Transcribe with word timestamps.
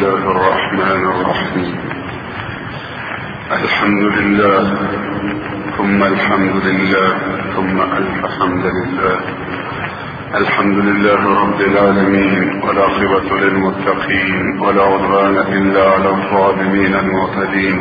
الله 0.00 0.30
الرحمن 0.36 1.02
الرحيم. 1.12 1.76
الحمد 3.52 4.02
لله 4.02 4.62
ثم 5.76 6.02
الحمد 6.02 6.56
لله 6.66 7.08
ثم 7.56 7.76
ألف 7.80 8.20
حمد 8.38 8.64
لله. 8.78 9.16
الحمد 10.40 10.78
لله 10.88 11.20
رب 11.42 11.60
العالمين 11.60 12.62
والعاقبة 12.64 13.28
للمتقين 13.42 14.60
ولا 14.60 14.82
عدوان 14.82 15.36
إلا 15.36 15.82
على 15.92 16.08
الظالمين 16.16 16.94
المعتدين. 16.94 17.78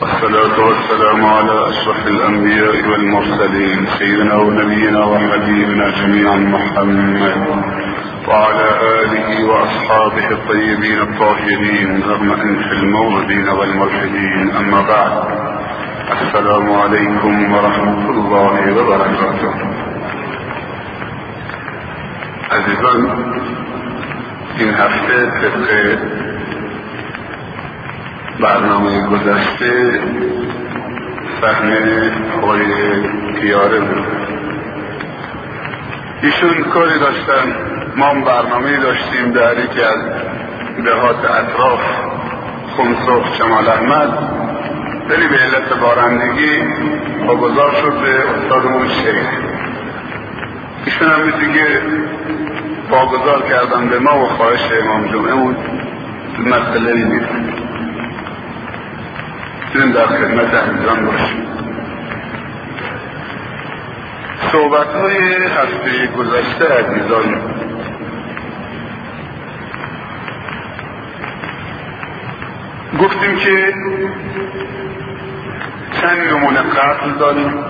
والصلاة 0.00 0.56
والسلام 0.68 1.24
على 1.24 1.68
أشرف 1.68 2.06
الأنبياء 2.06 2.76
والمرسلين 2.90 3.86
سيدنا 3.98 4.34
ونبينا 4.34 5.04
وحبيبنا 5.04 5.86
جميعا 6.00 6.36
محمد 6.36 7.89
وعلى 8.30 8.68
آله 9.02 9.44
وأصحابه 9.44 10.30
الطيبين 10.30 11.00
الطاهرين 11.02 12.02
رغم 12.02 12.32
أنف 12.32 12.72
الموردين 12.72 13.48
والملحدين. 13.48 14.50
أما 14.56 14.80
بعد 14.82 15.12
السلام 16.22 16.72
عليكم 16.72 17.52
ورحمة 17.52 18.10
الله 18.10 18.72
وبركاته. 18.76 19.54
عزیزان 22.50 23.10
این 24.58 24.70
هفته 24.74 25.30
طبق 25.40 25.98
برنامه 28.40 29.06
گذشته 29.06 30.00
صحنه 31.42 32.10
آقای 32.36 32.72
پیاره 33.40 33.80
بود. 33.80 34.06
ایشون 36.22 36.64
کاری 36.74 36.98
داشتن 36.98 37.69
ما 38.00 38.14
برنامه 38.14 38.76
داشتیم 38.76 39.30
در 39.30 39.58
یکی 39.58 39.82
از 39.82 39.98
دهات 40.84 41.24
اطراف 41.24 41.80
خمسوف 42.76 43.36
شمال 43.38 43.68
احمد. 43.68 44.18
ولی 45.08 45.28
به 45.28 45.36
علت 45.36 45.80
بارندگی 45.80 46.58
واگذار 47.26 47.70
شد 47.74 47.92
به 47.92 48.30
استادمون 48.30 48.88
شریف 48.88 49.26
ایشون 50.84 51.08
هم 51.08 51.30
دیگه 51.30 51.80
واگذار 52.90 53.42
کردن 53.48 53.88
به 53.88 53.98
ما 53.98 54.24
و 54.24 54.26
خواهش 54.26 54.60
امام 54.82 55.06
جمعه 55.06 55.34
بود 55.34 55.56
مسئله 56.38 56.94
نیست. 56.94 57.32
می‌تونیم 59.64 59.92
در 59.92 60.06
خدمت 60.06 60.54
عزیزان 60.54 61.06
باشیم. 61.06 61.46
صحبت 64.52 64.94
های 64.94 65.34
هفته 65.44 66.06
گذشته 66.06 66.64
عزیزان 66.64 67.59
گفتیم 73.00 73.36
که 73.36 73.74
چند 76.00 76.18
نمونه 76.30 76.60
قتل 76.60 77.10
داریم. 77.18 77.64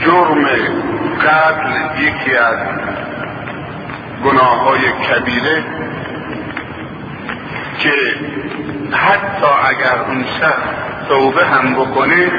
جرم 0.00 0.44
قتل 1.20 2.02
یکی 2.02 2.36
از 2.36 2.56
گناه 4.24 4.64
های 4.64 4.92
کبیره 4.92 5.64
که 7.78 7.92
حتی 8.92 9.46
اگر 9.68 10.04
اون 10.08 10.24
شخص 10.40 11.08
توبه 11.08 11.46
هم 11.46 11.74
بکنه 11.74 12.30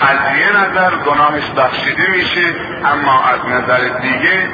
از 0.00 0.38
یه 0.38 0.50
نظر 0.56 0.90
گناهش 0.96 1.50
بخشیده 1.50 2.10
میشه 2.10 2.54
اما 2.84 3.22
از 3.24 3.40
نظر 3.46 3.98
دیگه 3.98 4.48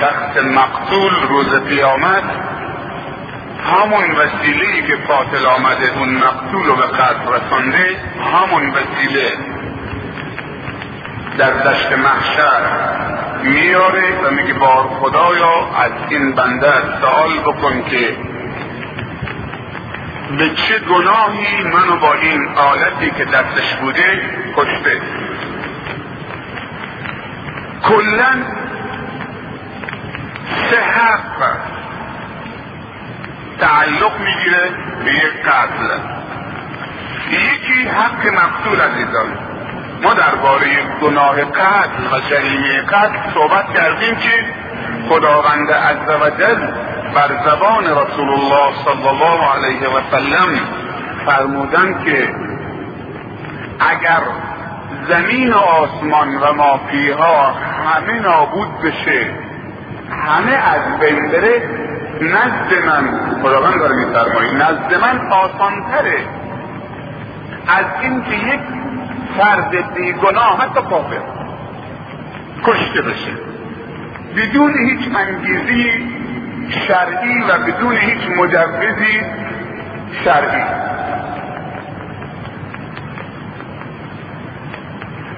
شخص 0.00 0.42
مقتول 0.44 1.28
روز 1.28 1.54
قیامت 1.68 2.24
همون 3.64 4.10
وسیله 4.10 4.66
ای 4.66 4.82
که 4.82 4.96
قاتل 4.96 5.46
آمده 5.46 5.98
اون 5.98 6.08
مقتول 6.08 6.66
رو 6.66 6.76
به 6.76 6.82
قتل 6.82 7.32
رسانده 7.32 7.96
همون 8.34 8.70
وسیله 8.70 9.32
در 11.38 11.50
دشت 11.50 11.92
محشر 11.92 12.60
میاره 13.42 14.20
و 14.24 14.30
میگه 14.30 14.54
بار 14.54 14.88
خدایا 15.00 15.68
از 15.84 15.92
این 16.08 16.32
بنده 16.32 16.72
سوال 17.00 17.38
بکن 17.38 17.82
که 17.90 18.16
به 20.38 20.50
چه 20.54 20.78
گناهی 20.78 21.64
منو 21.64 21.96
با 21.96 22.14
این 22.14 22.48
آلتی 22.48 23.10
که 23.10 23.24
دستش 23.24 23.74
بوده 23.74 24.22
کشته. 24.56 25.00
کلا 27.82 28.44
سه 30.70 30.80
حق 30.80 31.56
تعلق 33.60 34.20
می‌گیره 34.20 34.70
به 35.04 35.12
یک 35.12 35.42
قتل. 35.42 35.98
یکی 37.30 37.88
حق 37.88 38.26
مقتول 38.26 38.80
عزیزان 38.80 39.38
ما 40.02 40.14
درباره 40.14 40.66
گناه 41.02 41.44
قتل 41.44 42.04
و 42.12 42.20
جریمه 42.30 42.82
قتل 42.82 43.32
صحبت 43.34 43.74
کردیم 43.74 44.16
که 44.16 44.44
خداوند 45.08 45.72
عز 45.72 46.08
و 46.22 46.30
جل 46.30 46.66
بر 47.14 47.28
زبان 47.44 47.84
رسول 47.84 48.28
الله 48.28 48.74
صلی 48.84 49.08
الله 49.08 49.52
علیه 49.54 49.88
و 49.88 50.00
سلم 50.10 50.60
فرمودن 51.26 52.04
که 52.04 52.34
اگر 53.80 54.20
زمین 55.08 55.52
و 55.52 55.56
آسمان 55.56 56.36
و 56.36 56.52
ما 56.52 56.80
فیها 56.90 57.52
همه 57.86 58.20
نابود 58.20 58.80
بشه 58.80 59.43
همه 60.10 60.52
از 60.52 61.00
بین 61.00 61.28
بره 61.28 61.62
نزد 62.20 62.86
من 62.86 63.20
خداوند 63.42 63.78
داره 63.78 63.94
میفرمایی 63.96 64.54
نزد 64.54 64.94
من 65.02 65.32
آسانتره. 65.32 66.18
از 67.68 67.84
اینکه 68.02 68.34
یک 68.34 68.60
فرد 69.38 69.94
بیگناه 69.94 70.58
حتی 70.60 70.80
کافر 70.90 71.20
کشته 72.64 73.02
بشه. 73.02 73.32
بدون 74.36 74.74
هیچ 74.88 75.08
انگیزی 75.16 75.90
شرعی 76.70 77.42
و 77.42 77.58
بدون 77.66 77.96
هیچ 77.96 78.28
مجوزی 78.38 79.20
شرعی. 80.24 80.83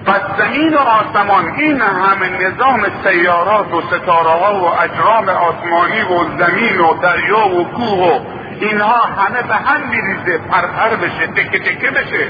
پس 0.07 0.21
زمین 0.39 0.75
و 0.75 0.79
آسمان 0.79 1.55
این 1.57 1.81
همه 1.81 2.49
نظام 2.49 2.87
سیارات 3.05 3.75
و 3.75 3.81
ستاره 3.81 4.31
ها 4.31 4.55
و 4.55 4.65
اجرام 4.65 5.29
آسمانی 5.29 6.03
و 6.03 6.39
زمین 6.39 6.81
و 6.81 6.95
دریا 6.95 7.49
و 7.49 7.65
کوه 7.65 7.99
و 7.99 8.21
اینها 8.61 9.01
همه 9.03 9.43
به 9.43 9.55
هم 9.55 9.81
میریزه 9.89 10.39
پرپر 10.39 10.97
بشه 10.97 11.27
تکه 11.27 11.59
تکه 11.59 11.91
بشه 11.91 12.29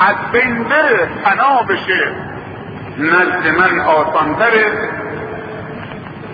از 0.00 0.16
بین 0.32 0.64
بره 0.64 1.08
فنا 1.24 1.62
بشه. 1.62 2.12
نزد 2.98 3.58
من 3.58 3.80
آسانتره 3.80 4.66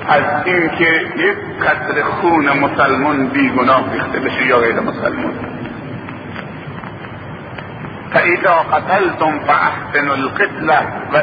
از 0.08 0.22
اینکه 0.44 0.84
یک 1.16 1.36
قطر 1.60 2.02
خون 2.02 2.48
مسلمان 2.48 3.26
بیگناه 3.26 3.92
ریخته 3.92 4.20
بشه 4.20 4.46
یا 4.46 4.58
غیر 4.58 4.80
مسلمان. 4.80 5.34
فاذا 8.12 8.54
قتلتم 8.72 9.38
فاحسنوا 9.38 10.14
القتله 10.14 10.80
و 11.12 11.22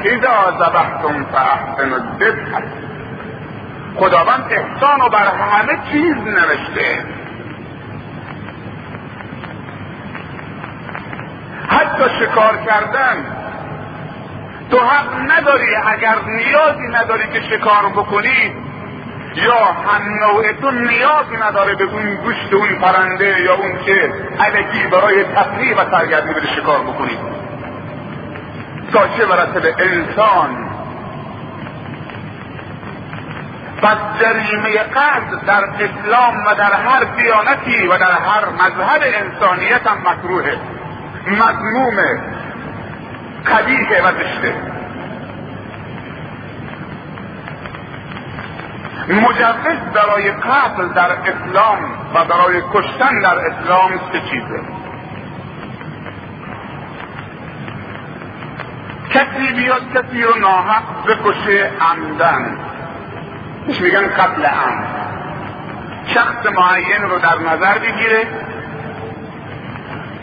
ذبحتم 0.59 1.25
فاحسنوا 1.31 1.97
الذبح 1.97 2.61
خداوند 3.95 4.43
احسان 4.49 4.99
رو 4.99 5.09
بر 5.09 5.27
همه 5.27 5.79
چیز 5.91 6.15
نوشته. 6.15 7.05
حتی 11.69 12.03
شکار 12.19 12.57
کردن. 12.57 13.25
تو 14.71 14.79
حق 14.79 15.31
نداری 15.31 15.75
اگر 15.75 16.15
نیازی 16.25 16.87
نداری 16.93 17.23
که 17.33 17.41
شکار 17.41 17.89
بکنی 17.95 18.53
یا 19.35 19.65
هم 19.65 20.19
نوعتون 20.19 20.87
نیازی 20.87 21.35
نداره 21.41 21.75
به 21.75 21.83
اون 21.83 22.15
گوشت 22.15 22.53
اون 22.53 22.75
پرنده 22.75 23.41
یا 23.41 23.55
اون 23.55 23.77
که 23.85 24.13
علکی 24.39 24.87
برای 24.87 25.23
تفریح 25.23 25.75
و 25.75 25.91
سرگرمی 25.91 26.33
بده 26.33 26.47
شکار 26.47 26.79
بکنید. 26.79 27.19
تا 28.93 29.07
چه 29.07 29.25
به 29.59 29.75
انسان. 29.79 30.69
پس 33.81 33.97
جریمه 34.19 34.77
قتل 34.77 35.45
در 35.47 35.63
اسلام 35.63 36.43
و 36.45 36.55
در 36.55 36.73
هر 36.73 37.03
دیانتی 37.03 37.87
و 37.87 37.97
در 37.97 38.11
هر 38.11 38.49
مذهب 38.49 39.01
انسانیت 39.03 39.87
هم 39.87 39.97
مکروهه 39.97 40.57
مذمومه 41.27 42.21
قبیحه 43.45 44.01
و 44.01 44.11
زشته. 44.11 44.72
مجوز 49.09 49.79
برای 49.93 50.31
قتل 50.31 50.87
در 50.87 51.11
اسلام 51.11 51.77
و 52.13 52.25
برای 52.25 52.61
کشتن 52.73 53.19
در 53.19 53.35
اسلام 53.39 53.91
سه 54.11 54.19
چیزه؟ 54.19 54.59
کسی 59.09 59.53
بیاد 59.53 59.81
کسی 59.93 60.23
رو 60.23 60.39
ناحق 60.39 60.83
بکشه 61.07 61.71
عمدن. 61.81 62.57
میگن 63.67 64.07
قتل 64.07 64.45
عمد 64.45 65.03
شخص 66.07 66.45
معین 66.45 67.01
رو 67.09 67.19
در 67.19 67.39
نظر 67.39 67.77
بگیره. 67.77 68.27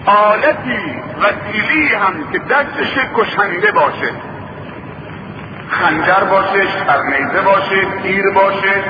آلتی 0.06 1.02
وسیلی 1.20 1.94
هم 1.94 2.32
که 2.32 2.38
دستش 2.38 2.98
کشنده 3.16 3.72
باشه. 3.72 4.29
خنجر 5.70 6.24
باشه 6.24 6.66
شرنیزه 6.66 7.40
باشه 7.42 7.86
تیر 8.02 8.30
باشه 8.30 8.84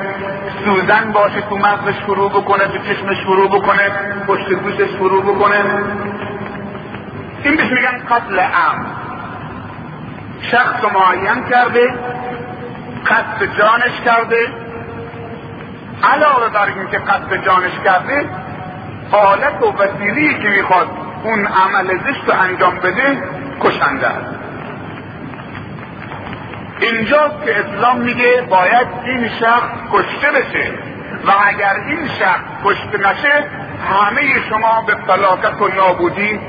سوزن 0.64 1.12
باشه 1.12 1.40
تو 1.40 1.56
مغزش 1.56 2.00
فرو 2.06 2.28
بکنه 2.28 2.64
تو 2.64 2.78
چشمش 2.78 3.20
فرو 3.24 3.48
بکنه 3.48 3.90
پشت 4.26 4.52
گوشش 4.52 4.90
فرو 4.98 5.22
بکنه. 5.22 5.64
این 7.44 7.56
بهش 7.56 7.72
میگن 7.72 7.98
قتل 8.10 8.38
عام 8.40 8.86
شخص 10.40 10.84
معین 10.84 11.44
کرده 11.50 11.94
قتل 13.06 13.46
جانش 13.58 14.00
کرده. 14.04 14.46
علاوه 16.12 16.48
بر 16.48 16.66
اینکه 16.66 16.98
قتل 16.98 17.36
جانش 17.36 17.72
کرده 17.84 18.28
حالت 19.10 19.62
و 19.62 19.72
وسیلی 19.82 20.34
که 20.34 20.48
می‌خواد 20.48 20.88
اون 21.24 21.46
عمل 21.46 21.98
زشت 21.98 22.28
رو 22.28 22.40
انجام 22.40 22.76
بده 22.76 23.22
کشنده 23.60 24.06
است. 24.06 24.39
اینجا 26.80 27.30
که 27.44 27.60
اسلام 27.60 28.00
میگه 28.00 28.42
باید 28.50 28.86
این 29.04 29.28
شخص 29.28 29.68
کشته 29.92 30.30
بشه. 30.30 30.72
و 31.26 31.30
اگر 31.46 31.74
این 31.86 32.08
شخص 32.08 32.40
کشته 32.64 32.98
نشه 32.98 33.44
همه 33.90 34.48
شما 34.48 34.84
به 34.86 34.94
فلاکت 34.94 35.60
و 35.62 35.68
نابودی 35.68 36.40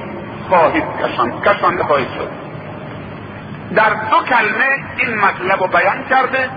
خواهید 0.50 0.84
کشان 1.04 1.42
کشانده 1.42 1.84
خواهید 1.84 2.08
شد. 2.18 2.30
در 3.76 3.90
دو 3.90 4.26
کلمه 4.30 4.70
این 4.98 5.18
مطلب 5.18 5.62
رو 5.62 5.68
بیان 5.68 6.04
کرده 6.10 6.50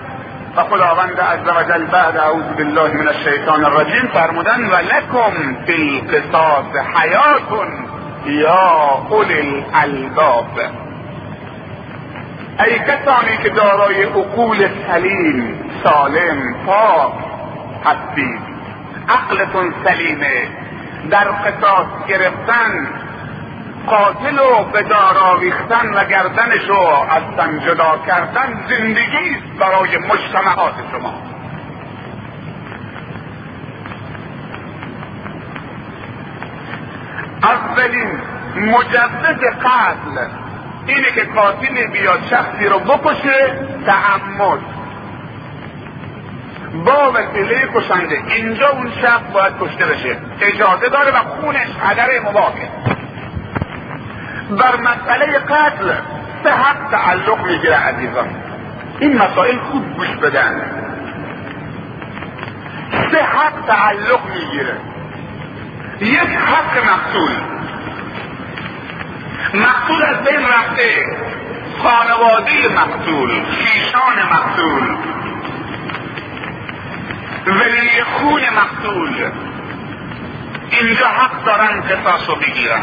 و 0.57 0.63
خداوند 0.63 1.21
عز 1.21 1.49
و 1.57 1.63
جل 1.63 1.85
بعد 1.85 2.17
اعوذ 2.17 2.45
بالله 2.57 2.95
من 2.95 3.09
الشیطان 3.09 3.65
الرجیم 3.65 4.11
فرمودن 4.15 4.65
و 4.65 4.75
لکم 4.75 5.65
فی 5.67 6.03
القصاص 6.09 6.77
حیاتون 6.95 7.69
یا 8.27 9.05
اولی 9.11 9.65
الالباب. 9.75 10.61
ای 12.59 12.79
کسانی 12.79 13.37
که 13.43 13.49
دارای 13.49 14.03
عقول 14.03 14.69
سلیم 14.89 15.61
سالم 15.85 16.55
پاک 16.67 17.13
هستید. 17.85 18.41
عقلتون 19.09 19.75
سلیمه. 19.85 20.49
در 21.11 21.25
قصاص 21.25 21.87
گرفتن 22.09 22.89
قاتل 23.87 24.39
و 24.39 24.65
به 24.65 24.83
دار 24.83 25.19
آویختن 25.19 25.95
و 25.95 26.05
گردنش 26.05 26.69
رو 26.69 26.79
از 27.11 27.23
تن 27.37 27.61
جدا 27.61 27.99
کردن 28.07 28.65
زندگی 28.69 29.37
برای 29.61 29.99
مجتمعات 29.99 30.75
شما. 30.93 31.15
اولین 37.43 38.21
مجدد 38.57 39.45
قتل 39.45 40.44
اینه 40.87 41.11
که 41.11 41.25
قاتل 41.25 41.87
بیاد 41.87 42.21
شخصی 42.31 42.67
رو 42.67 42.79
بکشه 42.79 43.59
تعمد 43.87 44.59
با 46.85 47.13
وسیله 47.15 47.69
کشنده. 47.75 48.23
اینجا 48.29 48.69
اون 48.69 48.93
شخص 49.03 49.23
باید 49.33 49.53
کشته 49.61 49.87
بشه. 49.87 50.17
اجازه 50.41 50.89
داره 50.89 51.11
و 51.11 51.19
خونش 51.19 51.69
هدر 51.81 52.21
مباهه 52.29 52.69
بر 54.51 54.77
مسئله 54.77 55.39
قتل 55.39 55.93
به 56.45 56.53
حق 56.53 56.91
تعلق 56.91 57.47
می‌گیره 57.47 57.77
عزیزان. 57.77 58.29
این 59.01 59.19
مسائل 59.19 59.59
خوب 59.59 59.97
گوش 59.97 60.09
بدن. 60.09 60.63
سه 63.11 63.23
حق 63.23 63.67
تعلق 63.67 64.21
می‌گیره. 64.35 64.77
یک 66.01 66.31
حق 66.31 66.79
مقتول 66.79 67.31
مقتول 69.55 70.03
از 70.03 70.25
بین 70.25 70.41
رفته. 70.49 71.17
خانواده 71.83 72.69
مقتول 72.69 73.45
خیشان 73.45 74.23
مقتول. 74.33 74.97
ولی 77.47 78.03
خون 78.03 78.43
مقتول. 78.57 79.31
اینجا 80.71 81.07
حق 81.07 81.45
دارن 81.45 81.81
قصاص 81.81 82.29
رو 82.29 82.37
بگیرن. 82.37 82.83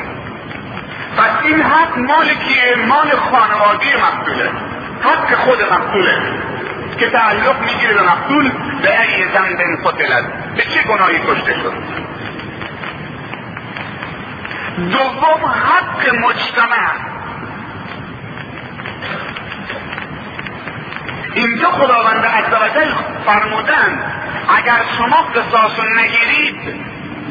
پس 1.18 1.46
این 1.46 1.62
حق 1.62 1.98
مال 1.98 2.26
کیه؟ 2.26 2.76
مال 2.88 3.10
خانواده 3.10 3.98
مقتوله. 3.98 4.50
حق 5.04 5.36
خود 5.36 5.62
مقتوله. 5.62 6.22
که 7.00 7.10
تعلق 7.10 7.62
می‌گیره 7.62 7.94
به 7.94 8.02
مقتول 8.02 8.52
به 8.82 9.02
ای 9.02 9.24
زنب 9.34 9.86
قتلت. 9.86 10.24
به 10.56 10.64
چه 10.64 10.84
گناهی 10.84 11.20
کشته 11.20 11.54
شد؟ 11.54 11.74
دوم 14.90 15.46
حق 15.46 16.16
مجتمع. 16.16 16.92
اینجا 21.34 21.72
خداوند 21.72 22.26
عزوجل 22.26 22.94
فرمودن 23.26 24.04
اگر 24.58 24.82
شما 24.98 25.22
قصاص 25.22 25.80
نگیرید 25.96 26.56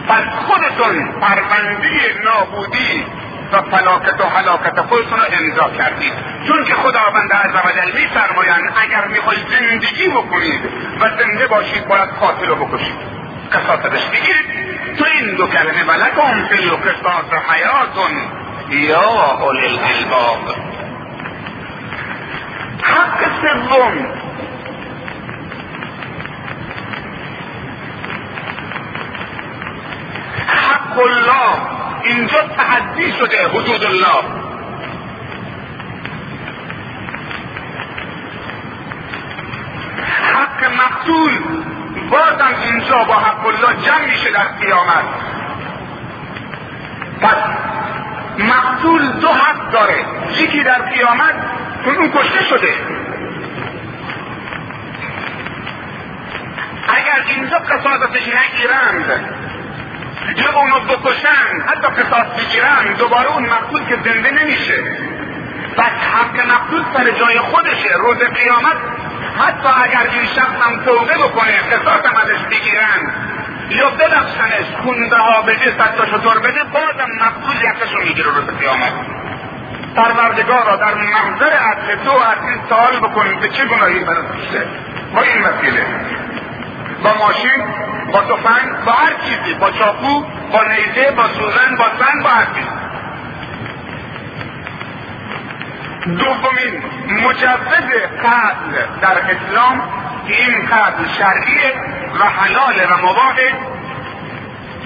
پس 0.08 0.25
خودتون 0.47 1.08
پرونده 1.20 1.88
نابودی 2.25 3.05
و 3.52 3.62
فلاکت 3.62 4.20
و 4.20 4.29
حلاکت 4.29 4.81
خودتون 4.81 5.19
رو 5.19 5.25
امضا 5.41 5.70
کردید. 5.79 6.12
چون 6.49 6.64
که 6.64 6.75
خداوند 6.75 7.32
عزوجل 7.32 8.00
میفرمایند 8.00 8.73
اگر 8.82 9.05
می‌خواید 9.06 9.47
زندگی 9.49 10.08
بکنید 10.08 10.61
و 11.00 11.08
زنده 11.19 11.47
باشید 11.47 11.88
باید 11.88 12.08
قاتل 12.20 12.47
رو 12.47 12.67
بکشید. 12.67 12.97
قصاصش 13.52 14.06
بگیرید. 14.06 14.69
تند 14.98 15.38
كلمة 15.52 15.96
لكم 15.96 16.44
في 16.48 16.54
القصاص 16.54 17.31
حياة. 17.48 17.96
يا 18.70 19.40
أولي 19.42 19.66
الألباب. 19.66 20.44
حق 22.82 23.20
الظلم 23.54 24.12
حق 30.48 30.96
الله. 31.00 31.54
اینجا 32.04 32.42
تحدی 32.56 33.12
شده 33.12 33.48
حدود 33.48 33.82
الله. 33.84 34.22
حق 40.32 40.61
مقتول. 40.64 41.35
بازم 42.11 42.55
اینجا 42.62 43.05
با 43.05 43.14
حق 43.14 43.47
الله 43.47 43.83
جمع 43.87 44.05
میشه 44.05 44.31
در 44.31 44.49
قیامت. 44.61 45.05
پس 47.21 47.37
مقتول 48.38 49.07
دو 49.09 49.29
حق 49.29 49.71
داره. 49.71 50.05
یکی 50.38 50.62
در 50.62 50.83
قیامت؟ 50.83 51.35
اون 51.85 52.12
کشته 52.12 52.45
شده. 52.45 52.75
اگر 56.88 57.25
اینجا 57.26 57.59
قصاصش 57.59 58.29
نگیرند 58.29 59.31
یا 60.37 60.61
اونو 60.61 60.81
بکشن 60.81 61.61
حتی 61.67 62.02
قصاص 62.02 62.26
بگیرن 62.26 62.95
دوباره 62.99 63.33
اون 63.33 63.47
مقتول 63.47 63.85
که 63.85 63.97
زنده 64.05 64.31
نمیشه. 64.31 64.83
پس 65.76 65.93
حق 66.14 66.47
مقتول 66.47 66.85
سر 66.95 67.11
جای 67.11 67.38
خودشه. 67.38 67.95
روز 67.95 68.19
قیامت 68.19 68.76
حتی 69.38 69.68
اگر 69.84 70.10
این 70.12 70.26
شخص 70.26 70.62
هم 70.62 70.84
توبه 70.84 71.14
بکنه 71.14 71.58
قصاص 71.58 72.06
هم 72.06 72.16
ازش 72.16 72.42
بگیرن. 72.50 73.12
یا 73.70 73.90
ببخشنش 73.90 74.66
خونده 74.82 75.16
ها 75.16 75.42
بده 75.42 75.78
صد 75.78 75.94
تا 75.96 76.06
شطور 76.06 76.38
بده 76.38 76.64
بازم 76.64 77.10
مقتول 77.20 77.56
یکش 77.56 77.94
رو 77.94 78.02
می‌گیره 78.02 78.30
روز 78.30 78.46
قیامت. 78.60 78.92
پروردگار 79.96 80.66
را 80.66 80.76
در 80.76 80.94
محضر 80.94 81.52
عدل 81.52 82.04
تو 82.04 82.10
از 82.10 82.49
این 82.49 82.60
سوال 82.68 83.00
بکنید 83.00 83.40
به 83.40 83.49
چه 83.49 83.64
گناهی 83.64 83.99
برسیده 84.04 84.66
با 85.14 85.22
این 85.22 85.42
وسیله. 85.42 85.87
با 87.02 87.10
ماشین 87.18 87.64
با 88.12 88.20
تفنگ 88.22 88.84
با 88.87 88.92
هر 88.92 89.12
چیزی 89.25 89.54
با 89.54 89.70
چاقو 89.70 90.25
با 90.52 90.62
نیزه 90.62 91.10
با 91.10 91.28
سوزن 91.28 91.76
با 91.76 91.84
سنگ 91.84 92.22
با 92.22 92.28
هر 92.30 92.44
چیز. 92.44 92.79
دومین 96.07 96.83
مجوز 97.25 97.90
قتل 98.23 99.00
در 99.00 99.19
اسلام 99.19 99.83
که 100.28 100.35
این 100.35 100.66
قتل 100.66 101.09
شرعیه 101.19 101.75
و 102.21 102.25
حلال 102.25 102.75
و 102.90 102.97
مباهه 102.97 103.52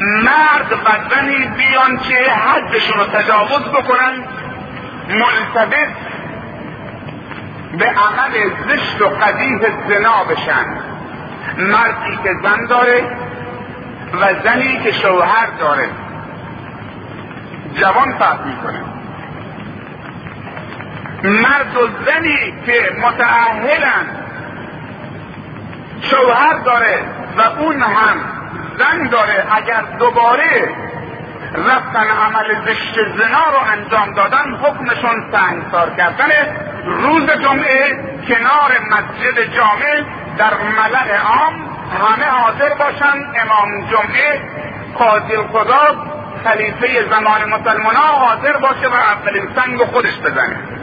مرد 0.00 0.72
و 0.72 1.14
زنی 1.14 1.46
بیان 1.46 1.98
که 1.98 2.30
حدشون 2.30 2.98
رو 2.98 3.06
تجاوز 3.06 3.62
بکنن 3.62 4.24
ملتبس 5.08 5.88
به 7.78 7.84
عمل 7.84 8.50
زشت 8.68 9.02
و 9.02 9.08
قبیح 9.08 9.58
زنا 9.88 10.24
بشن. 10.24 10.66
مردی 11.58 12.18
که 12.24 12.34
زن 12.42 12.66
داره 12.66 13.02
و 14.20 14.42
زنی 14.44 14.80
که 14.82 14.92
شوهر 14.92 15.46
داره. 15.60 15.88
جوان 17.74 18.12
فرق 18.18 18.46
می‌کنه. 18.46 18.93
مرد 21.24 21.76
و 21.76 21.88
زنی 22.06 22.54
که 22.66 22.90
متعهلن 23.02 24.06
شوهر 26.10 26.58
داره 26.64 26.98
و 27.38 27.60
اون 27.60 27.82
هم 27.82 28.16
زن 28.78 29.08
داره. 29.08 29.46
اگر 29.50 29.82
دوباره 29.98 30.74
رفتن 31.54 32.06
عمل 32.06 32.64
زشت 32.66 32.94
زنا 32.94 33.44
رو 33.52 33.72
انجام 33.72 34.14
دادن 34.14 34.54
حکمشون 34.62 35.32
سنگسار 35.32 35.90
کردن. 35.96 36.30
روز 36.86 37.30
جمعه 37.30 37.98
کنار 38.28 38.70
مسجد 38.90 39.54
جامع 39.56 40.04
در 40.38 40.54
ملع 40.54 41.16
عام 41.16 41.54
همه 42.00 42.24
حاضر 42.24 42.74
باشن. 42.74 43.18
امام 43.42 43.86
جمعه 43.90 44.40
قاضی 44.98 45.36
القضا 45.36 45.96
خلیفه 46.44 47.08
زمان 47.10 47.44
مسلمان 47.44 47.94
ها 47.94 48.06
حاضر 48.06 48.52
باشه 48.52 48.88
و 48.88 48.94
اولین 48.94 49.48
سنگ 49.56 49.84
خودش 49.84 50.18
بزنه. 50.18 50.73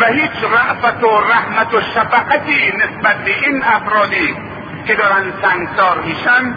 و 0.00 0.04
هیچ 0.06 0.44
رعفت 0.52 1.04
و 1.04 1.20
رحمت 1.20 1.74
و 1.74 1.80
شفقتی 1.80 2.72
نسبت 2.76 3.16
به 3.16 3.30
این 3.46 3.62
افرادی 3.64 4.36
که 4.86 4.94
دارن 4.94 5.32
سنگسار 5.42 5.98
میشن 6.04 6.54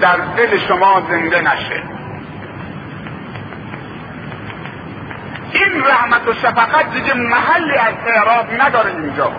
در 0.00 0.16
دل 0.36 0.58
شما 0.58 1.02
زنده 1.10 1.40
نشه. 1.40 1.82
این 5.52 5.84
رحمت 5.84 6.28
و 6.28 6.32
شفقت 6.32 6.92
دیگه 6.92 7.14
محلی 7.14 7.76
از 7.76 7.94
اعراب 8.06 8.46
نداره 8.60 8.90
اینجا. 8.90 9.32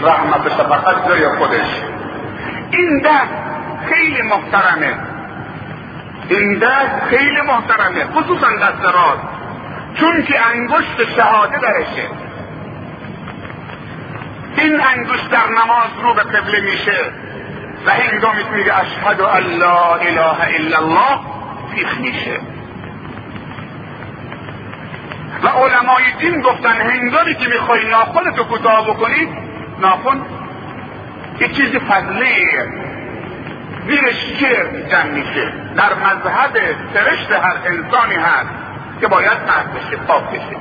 رحمت 0.00 0.46
و 0.46 0.50
شفقت 0.50 1.08
جای 1.08 1.28
خودش. 1.28 1.82
این 2.70 2.98
دست 2.98 3.34
خیلی 3.86 4.22
محترمه. 4.22 4.94
این 6.28 6.58
دست 6.58 7.04
خیلی 7.10 7.40
محترمه 7.40 8.04
خصوصا 8.04 8.48
دست 8.48 8.84
راست 8.84 9.37
چون 9.94 10.22
که 10.22 10.46
انگشت 10.46 11.14
شهاده 11.16 11.58
درشه. 11.58 12.08
این 14.56 14.80
انگشت 14.80 15.30
در 15.30 15.48
نماز 15.48 15.90
رو 16.02 16.14
به 16.14 16.22
قبله 16.22 16.60
میشه 16.60 17.12
و 17.86 17.90
هنگامی 17.90 18.44
که 18.44 18.50
میگه 18.50 18.74
اشهد 18.78 19.20
ان 19.20 19.42
لا 19.42 19.94
اله 19.94 20.56
الا 20.56 20.78
الله 20.78 21.20
فیخ 21.74 21.98
میشه. 21.98 22.40
و 25.42 25.48
علمای 25.48 26.04
دین 26.18 26.40
گفتن 26.40 26.80
هنگامی 26.80 27.34
که 27.34 27.48
می‌خوای 27.48 27.90
ناخونتو 27.90 28.44
کوتاه 28.44 28.86
بکنی 28.86 29.28
ناخون 29.80 30.24
یه 31.40 31.48
چیز 31.48 31.76
فضلیه. 31.76 32.68
زیرش 33.88 34.38
چرم 34.40 34.88
جمع 34.90 35.10
میشه؟ 35.10 35.52
در 35.76 35.94
مذهب 35.94 36.76
سرشت 36.94 37.32
هر 37.32 37.56
انسانی 37.64 38.14
هست. 38.14 38.67
که 39.00 39.06
باید 39.06 39.38
پس 39.46 39.64
بشه 39.64 39.96
پاک 39.96 40.24
بشه. 40.24 40.56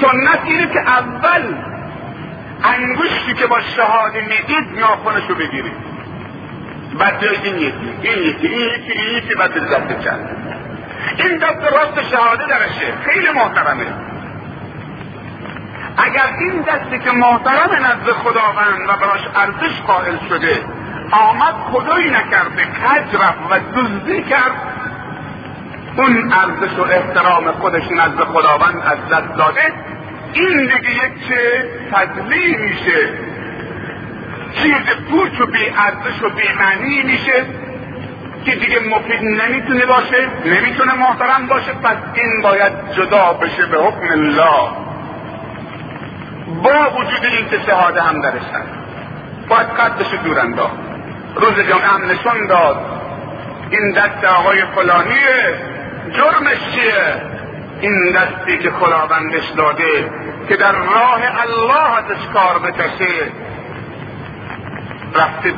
سنت 0.00 0.40
اینه 0.44 0.66
که 0.66 0.80
اول 0.80 1.54
انگشتی 2.64 3.34
که 3.34 3.46
با 3.46 3.60
شهاده 3.60 4.20
می‌دید 4.20 4.80
ناخونش 4.80 5.22
رو 5.28 5.34
بگیرید. 5.34 5.94
بعد 6.98 7.24
این 7.24 7.56
یکی 7.56 7.74
این 8.02 8.18
یکی 8.18 8.46
این 8.46 8.58
یکی 8.58 8.92
این 8.92 9.16
یکی 9.16 9.34
بعد 9.34 9.52
دست 9.52 10.04
چند 10.04 10.36
این 11.18 11.38
دست 11.38 11.62
راست 11.62 12.10
شهاده 12.10 12.46
درشه. 12.46 12.92
خیلی 13.04 13.28
محترمه. 13.30 13.86
اگر 15.96 16.26
این 16.38 16.60
دستی 16.60 16.98
که 16.98 17.10
محترم 17.10 17.70
نزد 17.72 18.10
خداوند 18.10 18.88
و 18.88 18.96
براش 18.96 19.28
ارزش 19.36 19.80
قائل 19.86 20.16
شده 20.28 20.64
آمد 21.10 21.54
خدایی 21.72 22.10
نکرده 22.10 22.64
کج 22.64 23.16
رفت 23.16 23.38
و 23.50 23.80
دزدی 23.80 24.22
کرد 24.22 24.73
اون 25.96 26.32
ارزش 26.32 26.78
و 26.78 26.82
احترام 26.82 27.52
خودش 27.52 27.82
نزد 27.90 28.24
خداوند 28.24 28.82
از 28.86 28.98
دست 29.10 29.36
داده. 29.38 29.72
این 30.32 30.60
دیگه 30.60 30.90
یک 30.90 31.28
چه 31.28 31.68
فضلی 31.92 32.56
میشه. 32.56 33.08
چیز 34.52 34.96
پوچ 35.10 35.40
و 35.40 35.46
بی 35.46 35.68
ارزش 35.68 36.22
و 36.22 36.28
بی 36.28 36.48
معنی 36.58 37.02
میشه 37.02 37.44
که 38.44 38.56
دیگه 38.56 38.80
مفید 38.80 39.22
نمی‌تونه 39.22 39.86
باشه 39.86 40.28
نمی‌تونه 40.44 40.94
محترم 40.94 41.46
باشه. 41.46 41.72
پس 41.72 41.96
این 42.14 42.42
باید 42.42 42.72
جدا 42.96 43.32
بشه 43.32 43.66
به 43.66 43.78
حکم 43.78 44.12
الله. 44.12 44.68
با 46.62 46.90
وجود 46.90 47.24
این 47.24 47.48
که 47.48 47.58
شهاده 47.66 48.00
هم 48.00 48.20
درش 48.20 48.42
هست 48.54 48.68
باید 49.48 49.66
قدش 49.66 50.14
دور 50.24 50.40
انداخت. 50.40 50.76
روز 51.36 51.54
جمعه 51.54 51.86
هم 51.86 52.10
نشون 52.10 52.46
داد. 52.46 52.76
این 53.70 53.92
دست 53.92 54.24
آقای 54.24 54.62
فلانیه. 54.74 55.73
جرمش 56.14 56.58
چیه؟ 56.74 57.22
این 57.80 58.12
دستی 58.12 58.58
که 58.58 58.70
خداوندش 58.70 59.48
داده 59.56 60.10
که 60.48 60.56
در 60.56 60.72
راه 60.72 61.20
الله 61.42 61.96
ازش 61.98 62.26
کار 62.34 62.58
بکشه. 62.58 63.32
رفته 65.14 65.54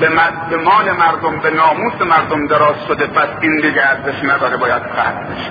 به, 0.00 0.08
مال 0.56 0.92
مردم 0.92 1.38
به 1.38 1.50
ناموس 1.50 2.02
مردم 2.02 2.46
دراز 2.46 2.76
شده 2.88 3.06
پس 3.06 3.28
این 3.40 3.56
دیگه 3.56 3.82
ارزش 3.86 4.24
نداره 4.24 4.56
باید 4.56 4.82
قطع 4.82 5.24
بشه. 5.32 5.50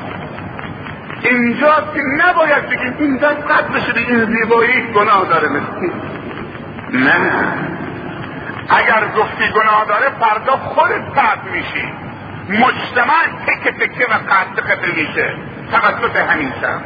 اینجا 1.22 1.76
که 1.94 2.02
نباید 2.18 2.70
بگیم 2.70 2.96
این 3.00 3.18
دست 3.18 3.52
قطع 3.52 3.74
بشه 3.74 3.94
به 3.94 4.00
این 4.00 4.26
زیبایی 4.26 4.82
گناه 4.82 5.26
داره 5.30 5.50
مثل 5.50 5.92
نه. 6.94 7.32
اگر 8.70 9.08
گفتی 9.18 9.50
گناه 9.50 9.86
داره 9.88 10.10
فردا 10.20 10.58
خودت 10.58 11.18
قطع 11.18 11.52
میشی. 11.52 12.07
مجتمع 12.50 13.24
تکه 13.48 13.72
تکه 13.72 14.06
و 14.06 14.14
قطع 14.14 14.62
قطع 14.62 14.92
میشه. 14.96 15.34
توسط 15.72 16.16
همین 16.16 16.54
شب 16.62 16.82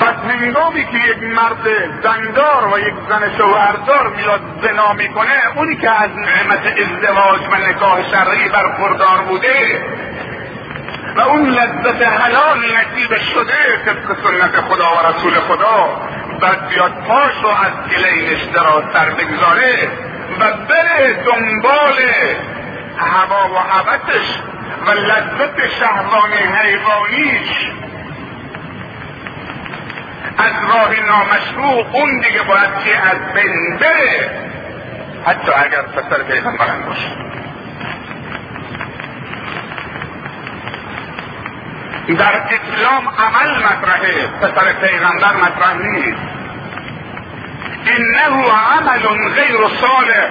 پس 0.00 0.14
هنگامی 0.30 0.84
که 0.84 0.96
یک 0.96 1.22
مرد 1.22 1.66
زندار 2.02 2.74
و 2.74 2.78
یک 2.78 2.94
زن 3.08 3.36
شوهردار 3.38 4.12
میاد 4.16 4.40
زنا 4.62 4.92
می‌کنه 4.92 5.56
اونی 5.56 5.76
که 5.76 5.90
از 5.90 6.10
نعمت 6.10 6.66
ازدواج 6.66 7.40
و 7.50 7.68
نکاح 7.70 8.10
شرعی 8.10 8.48
برخوردار 8.48 9.18
بوده 9.28 9.80
و 11.16 11.20
اون 11.20 11.48
لذت 11.48 12.02
حلال 12.02 12.58
نصیب 12.58 13.16
شده 13.16 13.76
طبق 13.84 14.16
سنت 14.24 14.60
خدا 14.60 14.94
و 14.94 15.06
رسول 15.06 15.34
خدا 15.34 16.00
بعد 16.40 16.68
بیاد 16.68 16.92
پاش 17.08 17.34
رو 17.42 17.48
از 17.48 17.90
گلینش 17.90 18.42
دراز 18.42 18.84
سر 18.92 19.10
بگذاره 19.10 19.88
و 20.40 20.52
بره 20.68 21.24
دنبال 21.24 21.98
هوا 22.98 23.54
و 23.54 23.58
حوتش 23.58 24.38
و 24.86 24.90
لذت 24.90 25.68
شهوانی 25.80 26.36
حیوانیش. 26.36 27.70
از 30.38 30.52
راه 30.68 30.90
نامشروع 31.08 31.86
اون 31.92 32.20
دیگه 32.20 32.42
باید 32.42 32.70
که 32.84 32.98
از 32.98 33.34
بین 33.34 33.76
بره. 33.76 34.30
حتی 35.26 35.52
اگر 35.52 35.82
پسر 35.82 36.22
پیغمبرم 36.22 36.82
باشه. 36.86 37.10
در 42.18 42.32
اسلام 42.32 43.08
عمل 43.08 43.64
مطرحه. 43.64 44.26
پسر 44.26 44.72
پیغمبر 44.72 45.36
مطرح 45.36 45.74
نیست. 45.74 46.35
انه 47.86 48.52
عمل 48.52 49.06
غیر 49.34 49.68
صالح. 49.80 50.28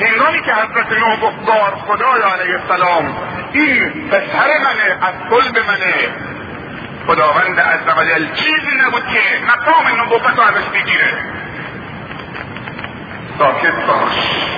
هنگامی 0.00 0.40
که 0.40 0.54
حضرت 0.54 0.92
نوح 0.92 1.20
گفت 1.20 1.46
بار 1.46 1.74
خدای 1.86 2.22
علیه 2.22 2.60
السلام. 2.60 3.16
این 3.52 4.08
پسر 4.08 4.48
منه 4.64 4.98
از 5.06 5.14
قلب 5.30 5.58
منه. 5.68 5.94
خداوند 7.06 7.58
از 7.58 7.98
وجل 7.98 8.34
چیزی 8.34 8.76
نبود 8.86 9.02
که 9.06 9.20
مقام 9.46 10.00
نبوت 10.00 10.38
رو 10.38 10.42
ازش 10.42 10.68
بگیره. 10.68 11.14
ساکت 13.38 13.74
باش. 13.86 14.50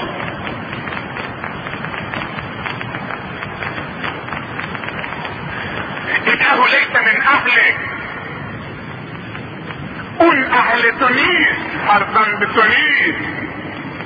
انه 6.27 6.67
لیس 6.67 6.89
من 6.95 7.23
اهلک 7.27 7.92
اون 10.19 10.45
اهل 10.53 10.91
تو 10.91 11.09
نیست 11.09 11.61
فرزند 11.87 12.53
تو 12.55 12.63
نیست. 12.63 13.29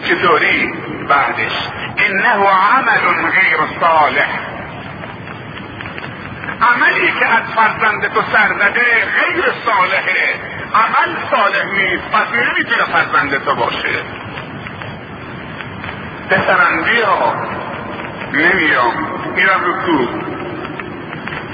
چطوری؟ 0.05 0.73
بعدش 1.09 1.69
انه 1.97 2.49
عمل 2.49 3.31
غیر 3.31 3.59
صالح. 3.81 4.29
عملی 6.63 7.13
که 7.19 7.27
از 7.27 7.43
فرزند 7.57 8.13
تو 8.13 8.23
سر 8.33 8.49
زده 8.49 9.05
غیر 9.05 9.45
صالحه. 9.67 10.35
عمل 10.75 11.17
صالح 11.31 11.73
نیست 11.73 12.11
پس 12.11 12.27
نمی‌تونه 12.33 12.85
فرزند 12.85 13.45
تو 13.45 13.55
باشه. 13.55 13.89
پسرم 16.31 16.83
بیا. 16.83 17.35
نمیام. 18.33 18.95
میرم 19.37 19.65
رو 19.65 19.73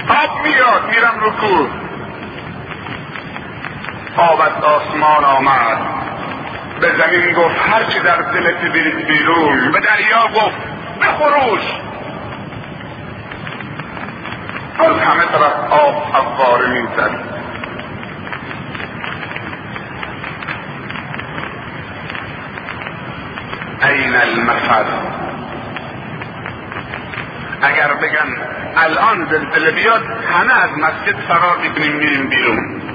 آب 0.09 0.43
میاد 0.43 0.89
میرم 0.89 1.19
رو 1.19 1.29
آب 4.17 4.41
از 4.41 4.63
آسمان 4.63 5.23
آمد. 5.23 5.77
به 6.79 6.87
زمین 6.97 7.33
گفت 7.33 7.55
هرچی 7.69 7.99
در 7.99 8.21
دلت 8.21 8.61
برید 8.61 9.07
بیرون 9.07 9.71
به 9.71 9.79
دریا 9.79 10.27
گفت 10.35 10.57
به 10.99 11.05
خروش. 11.05 11.61
از 14.79 14.99
همه 14.99 15.23
طرف 15.25 15.71
آب 15.71 16.03
فواره 16.11 16.69
می‌زد. 16.69 17.33
این 23.83 24.15
المفر. 24.15 24.85
اگر 27.61 27.93
بگن 27.93 28.37
الان 28.77 29.25
زلزله 29.25 29.71
بیاد 29.71 30.03
همه 30.33 30.63
از 30.63 30.69
مسجد 30.77 31.19
فرار 31.27 31.57
می‌کنیم 31.57 31.95
میریم 31.95 32.29
بیرون. 32.29 32.92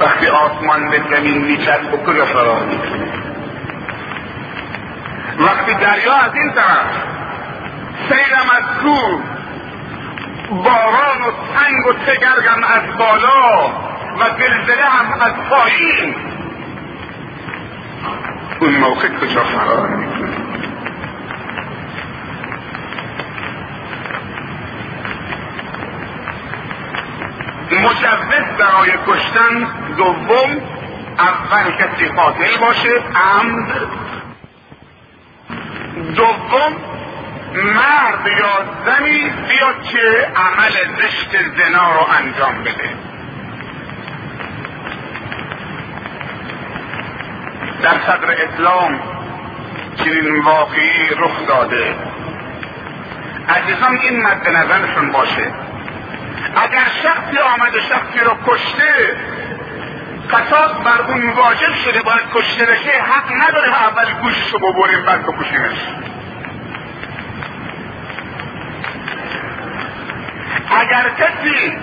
وقتی 0.00 0.26
آسمان 0.26 0.90
به 0.90 1.02
زمین 1.10 1.44
میچد 1.44 1.80
و 1.94 1.96
کجا 1.96 2.24
فرار 2.24 2.64
می‌کنیم 2.64 3.12
وقتی 5.38 5.74
دریا 5.74 6.14
از 6.14 6.34
این 6.34 6.52
طرف 6.52 7.02
سیرم 8.08 8.50
از 8.56 8.82
تو 8.82 9.20
باران 10.50 11.20
و 11.20 11.32
سنگ 11.54 11.86
و 11.86 11.92
تگرگم 11.92 12.64
از 12.64 12.98
بالا 12.98 13.68
و 14.18 14.24
زلزله 14.38 14.84
هم 14.84 15.20
از 15.20 15.32
پایین. 15.50 16.14
اون 18.60 18.76
موقع 18.76 19.08
کجا 19.08 19.44
فرار 19.44 19.88
می‌کنه 19.88 20.48
مجوز 27.72 28.58
برای 28.58 28.92
کشتن 29.06 29.66
دوم 29.98 30.62
اول 31.18 31.70
کسی 31.72 32.04
قاتل 32.04 32.56
باشه 32.60 32.90
عمد 33.14 33.88
دوم 36.16 36.72
مرد 37.54 38.26
یا 38.26 38.64
زنی 38.86 39.30
بیاد 39.48 39.82
که 39.82 40.28
عمل 40.36 40.96
زشت 40.96 41.36
زنا 41.56 41.92
رو 41.92 42.06
انجام 42.18 42.62
بده. 42.62 42.90
در 47.82 47.98
صدر 48.06 48.30
اسلام 48.30 49.00
چنین 49.96 50.40
واقعی 50.40 51.08
رخ 51.18 51.46
داده. 51.48 51.94
عزیزان 53.48 53.98
این 53.98 54.22
مد 54.22 54.48
نظرشون 54.48 55.12
باشه. 55.12 55.52
اگر 56.56 56.84
شخصی 57.02 57.38
آمده 57.38 57.80
شخصی 57.80 58.20
رو 58.24 58.36
کشته 58.46 59.16
قصاص 60.30 60.70
بر 60.84 61.00
اون 61.12 61.30
واجب 61.30 61.74
شده 61.84 62.02
باید 62.02 62.22
کشته 62.34 62.64
بشه 62.64 62.90
حق 63.02 63.32
نداره 63.32 63.82
اول 63.82 64.12
گوشش 64.22 64.52
رو 64.52 64.58
ببریم 64.58 65.02
بعد 65.06 65.22
بکشیمش 65.26 65.78
اگر 70.80 71.10
کسی 71.18 71.78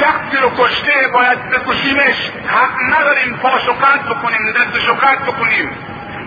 شخصی 0.00 0.36
رو 0.42 0.50
کشته 0.58 0.92
باید 1.14 1.38
بکشیمش 1.50 2.30
حق 2.46 3.00
نداریم 3.00 3.36
پاشو 3.36 3.72
قطع 3.72 4.14
بکنیم 4.14 4.52
دستشو 4.52 4.94
قطع 4.94 5.24
بکنیم. 5.32 5.70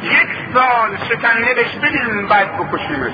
یک 0.03 0.27
سال 0.53 0.97
شکنه 1.09 1.53
بهش 1.53 1.75
بدیم 1.75 2.27
بعد 2.27 2.57
بکشیمش 2.57 3.13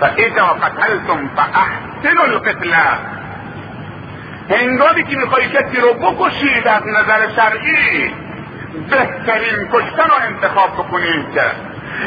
فاذا 0.00 0.46
قتلتم 0.46 1.30
فاحسنوا 1.36 2.24
القتله 2.24 3.17
هنگامی 4.50 5.02
که 5.04 5.16
می‌خوای 5.16 5.48
کسی 5.48 5.80
رو 5.80 5.94
بکشید 5.94 6.68
از 6.68 6.82
نظر 6.86 7.28
شرعی 7.36 8.14
بهترین 8.90 9.68
کشتن 9.72 10.08
رو 10.08 10.14
انتخاب 10.26 10.72
بکنید 10.72 11.40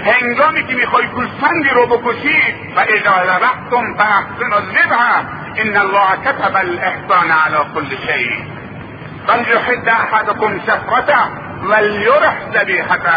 هنگامی 0.06 0.64
که 0.64 0.76
می‌خوای 0.76 1.08
گوسفندی 1.08 1.70
رو 1.70 1.88
بکشید 1.88 2.56
و 2.76 2.80
اذا 2.80 3.24
ذبحتم 3.24 3.94
فاحسنوا 3.98 4.58
الذبح 4.58 5.24
ان 5.58 5.78
الله 5.78 6.16
كتب 6.26 6.56
الاحسان 6.56 7.32
على 7.32 7.58
كل 7.76 7.90
شيء. 8.08 8.32
فليحد 9.28 9.90
احدكم 9.90 10.60
شفرته 10.60 11.18
وليرح 11.70 12.36
ذبیحته 12.54 13.10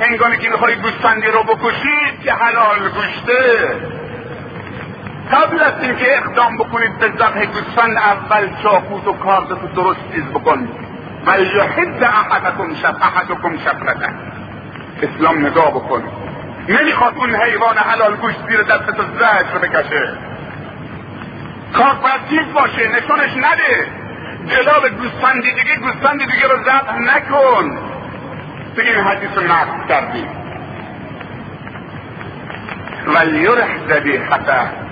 هنگامی 0.00 0.38
که 0.38 0.50
می‌خوای 0.50 0.74
گوسفندی 0.76 1.26
رو 1.26 1.42
بکشید 1.42 2.22
که 2.24 2.32
حلال 2.32 2.88
گوشته! 2.88 3.99
قبل 5.32 5.62
از 5.62 5.82
اینکه 5.82 6.16
اقدام 6.16 6.56
بکنید 6.56 6.98
به 6.98 7.06
ذبح 7.06 7.44
گوسفند 7.44 7.96
اول 7.96 8.48
چاقوت 8.62 9.08
و 9.08 9.12
کارت 9.12 9.50
و 9.50 9.66
درست 9.74 10.00
چیز 10.14 10.24
بکن. 10.24 10.68
وليحد 11.26 12.04
احدكم 12.04 12.74
شف 12.74 13.02
احدكم 13.02 13.58
شفرته 13.58 14.08
اسلام 15.02 15.46
نگاه 15.46 15.70
بکن. 15.70 16.02
نمی‌خواد 16.68 17.16
اون 17.16 17.34
حیوان 17.34 17.76
حلال 17.76 18.16
گوشت 18.16 18.38
زیر 18.48 18.62
دستت 18.62 18.98
رو 19.54 19.60
بکشه 19.60 20.08
کار 21.72 21.94
باید 21.94 22.52
باشه 22.52 22.88
نشونش 22.88 23.36
نده. 23.36 23.86
جلاب 24.46 24.88
گوسفندی 24.88 25.52
دیگه 25.52 25.76
گوسفندی 25.76 26.26
دیگه 26.26 26.48
رو 26.48 26.62
ذبح 26.64 26.98
نکن. 26.98 27.78
دیگه 28.76 28.90
این 28.90 29.04
حدیث 29.04 29.38
رو 29.38 29.42
نقل 29.42 29.88
کردیم. 29.88 30.28
ولیرح 33.06 33.68
ذبیحته 33.88 34.89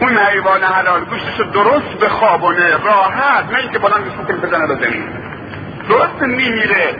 اون 0.00 0.18
حیوان 0.18 0.62
حلال 0.62 1.04
گوشتش 1.04 1.40
درست 1.40 1.98
بخوابونه 2.00 2.70
راحت 2.84 3.52
نه 3.52 3.58
اینکه 3.58 3.78
بلند 3.78 4.04
سوکن 4.16 4.40
بزنه 4.40 4.66
به 4.66 4.74
زمین. 4.74 5.04
درست 5.88 6.22
میمیره. 6.22 6.96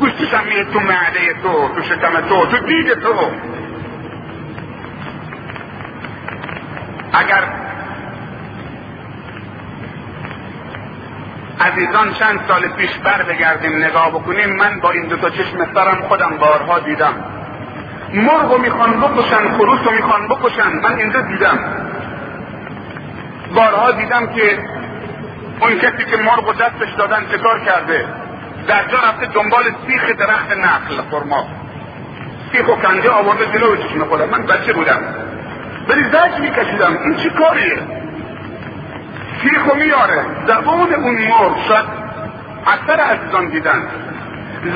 گوشتش 0.00 0.34
هم 0.34 0.44
میره 0.44 0.64
تو 0.64 0.80
معده 0.80 1.34
تو 1.42 1.68
تو 1.74 1.82
شکم 1.82 2.20
تو 2.28 2.46
تو 2.46 2.58
دید 2.66 2.94
تو. 2.94 3.30
اگر 7.12 7.42
عزیزان 11.60 12.12
چند 12.12 12.40
سال 12.48 12.68
پیش 12.68 12.94
بر 12.98 13.22
بگردیم 13.22 13.84
نگاه 13.84 14.10
بکنیم 14.10 14.56
من 14.56 14.80
با 14.80 14.90
این 14.90 15.06
دو 15.06 15.16
تا 15.16 15.30
چشم 15.30 15.74
سرم 15.74 16.02
خودم 16.08 16.36
بارها 16.40 16.78
دیدم. 16.78 17.14
مرغ 18.12 18.52
رو 18.52 18.58
می‌خوان 18.58 19.00
بکشن 19.00 19.56
خروس 19.56 19.80
رو 19.86 19.92
می‌خوان 19.92 20.28
بکشن. 20.28 20.72
من 20.82 20.98
اینجا 20.98 21.20
دیدم. 21.20 21.58
بارها 23.56 23.92
دیدم 23.92 24.26
که 24.26 24.58
اون 25.60 25.78
کسی 25.78 26.04
که 26.10 26.16
مرغ 26.16 26.48
و 26.48 26.52
دستش 26.52 26.92
دادن 26.98 27.26
چه 27.30 27.38
کار 27.38 27.60
کرده؟ 27.60 28.04
در 28.68 28.84
جا 28.88 28.98
رفته 28.98 29.26
دنبال 29.26 29.62
سیخ 29.86 30.10
درخت 30.10 30.56
نخل 30.56 31.02
خرما. 31.10 31.46
سیخ 32.52 32.68
و 32.68 32.76
کنده 32.76 33.10
آورده 33.10 33.46
جلو 33.46 33.76
چشم 33.76 34.04
خودم. 34.04 34.28
من 34.28 34.42
بچه 34.42 34.72
بودم. 34.72 35.00
ولی 35.88 36.04
زج 36.04 36.40
میکشیدم. 36.40 36.98
این 37.04 37.16
چی 37.16 37.30
کاریه؟ 37.30 37.78
سیخو 39.42 39.76
میاره 39.76 40.24
زبان 40.46 40.94
اون 40.94 41.14
مرغ 41.14 41.68
شاید 41.68 41.84
اکثر 42.66 43.00
عزیزان 43.00 43.48
دیدن. 43.48 43.82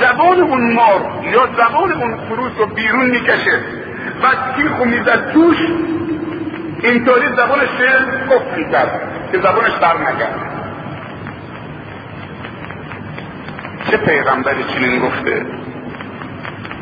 زبان 0.01 0.41
اون 0.41 0.73
مرغ 0.73 1.25
یا 1.25 1.49
زبان 1.57 1.93
اون 1.93 2.19
خروس 2.29 2.53
رو 2.59 2.67
بیرون 2.67 3.07
می‌کشه. 3.07 3.59
و 4.23 4.27
سیخو 4.57 4.85
می‌زد 4.85 5.33
توش 5.33 5.57
اینطوری 6.83 7.29
زبانش 7.29 7.69
کف 8.31 8.57
می‌کرد 8.57 9.01
که 9.33 9.39
زبانش 9.39 9.73
بر 9.81 9.99
نکرد 9.99 10.51
چه 13.91 13.97
پیغمبری 13.97 14.65
چنین 14.65 15.01
گفته؟ 15.01 15.47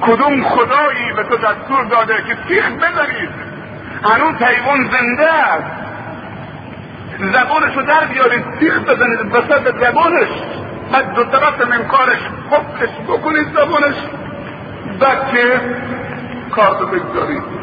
کدوم 0.00 0.42
خدایی 0.42 1.12
به 1.16 1.22
تو 1.22 1.36
دستور 1.36 1.84
داده 1.90 2.14
که 2.14 2.36
سیخ 2.48 2.70
بزنید؟ 2.70 3.28
هنوز 4.04 4.42
حیوان 4.42 4.90
زنده 4.90 5.32
است. 5.32 5.64
زبانش 7.18 7.76
رو 7.76 7.82
در 7.82 8.04
بیارید 8.04 8.44
سیخ 8.60 8.78
بزنید 8.78 9.34
وسط 9.34 9.74
زبانش 9.80 10.28
بعد 10.92 11.14
دو 11.14 11.24
طرف 11.24 11.60
منکارش 11.60 12.18
حکش 12.50 12.90
بکنید 13.08 13.46
زبانش 13.54 13.94
بعد 15.00 15.32
که 15.32 15.60
کار 16.50 16.78
رو 16.80 16.86
بگذارید. 16.86 17.57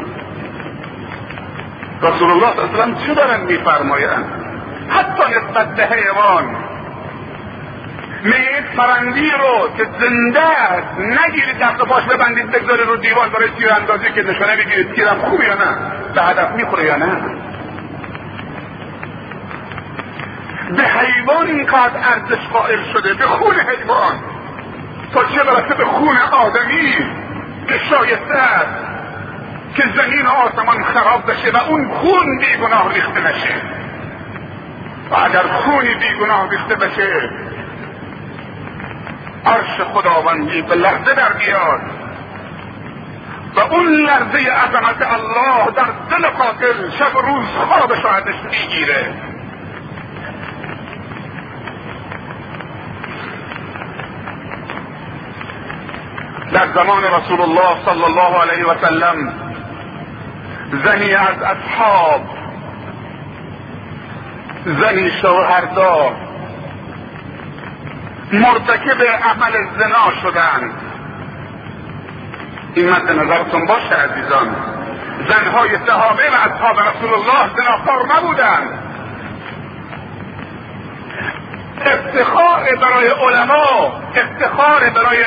رسول 2.02 2.30
الله 2.30 2.52
صلی 2.52 2.62
الله 2.62 2.82
علیه 2.82 3.06
چه 3.06 3.14
دارن 3.14 3.40
میفرمایند؟ 3.40 4.24
حتی 4.88 5.22
نسبت 5.30 5.74
به 5.74 5.86
حیوان. 5.86 6.56
میگه 8.22 8.64
فرنگی 8.76 9.30
رو 9.30 9.68
که 9.76 9.86
زنده 10.00 10.40
است 10.40 10.98
نگیرید 10.98 11.58
دست 11.58 11.76
پاش 11.76 12.04
ببندید 12.04 12.50
بگذارید 12.50 12.86
رو 12.86 12.96
دیوار 12.96 13.28
برای 13.28 13.48
تیر 13.50 13.72
اندازی 13.72 14.12
که 14.12 14.22
نشانه 14.22 14.56
بگیرید 14.56 14.92
تیرم 14.92 15.18
خوب 15.18 15.42
یا 15.42 15.54
نه. 15.54 15.76
به 16.14 16.22
هدف 16.22 16.50
می‌خوره 16.50 16.84
یا 16.84 16.96
نه. 16.96 17.12
به 20.76 20.82
حیوان 20.82 21.46
اینقدر 21.46 21.96
ارزش 21.96 22.46
قائل 22.52 22.78
شده 22.92 23.14
به 23.14 23.26
خون 23.26 23.54
حیوان. 23.54 24.14
تا 25.12 25.24
چه 25.24 25.44
برسه 25.44 25.74
به 25.74 25.84
خون 25.84 26.16
آدمی 26.16 26.92
که 27.68 27.78
شایسته 27.78 28.34
است. 28.34 28.85
که 29.76 29.82
زمین 29.82 30.26
آسمان 30.26 30.84
خراب 30.84 31.30
بشه 31.30 31.50
و 31.50 31.56
اون 31.56 31.88
خون 31.94 32.38
بیگناه 32.38 32.94
ریخته 32.94 33.20
نشه 33.20 33.54
و 35.10 35.14
اگر 35.14 35.42
خونی 35.42 35.94
بیگناه 35.94 36.50
ریخته 36.50 36.74
بشه 36.74 37.30
عرش 39.46 39.80
خداوندی 39.94 40.62
به 40.62 40.74
لرزه 40.74 41.14
در 41.14 41.32
بیاد 41.32 41.80
و 43.56 43.60
اون 43.60 43.86
لرزه 43.86 44.50
عظمت 44.50 45.12
الله 45.12 45.70
در 45.76 46.16
دل 46.16 46.28
قاتل 46.28 46.90
شب 46.90 47.16
و 47.16 47.20
روز 47.20 47.46
خوابش 47.46 48.04
رو 48.04 48.10
ازش 48.10 48.34
می‌گیره. 48.50 49.14
در 56.52 56.66
زمان 56.74 57.04
رسول 57.04 57.40
الله 57.40 57.84
صلی 57.84 58.04
الله 58.04 58.40
علیه 58.40 58.66
و 58.66 58.74
سلم 58.80 59.45
زنی 60.72 61.14
از 61.14 61.42
اصحاب 61.42 62.20
زنی 64.64 65.10
شوهردار 65.10 66.12
مرتکب 68.32 69.02
عمل 69.02 69.66
زنا 69.78 70.20
شدند. 70.22 70.70
این 72.74 72.90
مد 72.90 73.10
نظرتون 73.10 73.66
باشه 73.66 73.94
عزیزان. 73.94 74.56
زنهای 75.28 75.78
صحابه 75.86 76.22
و 76.30 76.34
اصحاب 76.34 76.80
رسول 76.80 77.14
الله 77.14 77.56
زناخوار 77.56 78.16
نبودند. 78.16 78.82
افتخار 81.86 82.76
برای 82.80 83.08
علما 83.08 83.92
افتخار 84.14 84.90
برای 84.90 85.24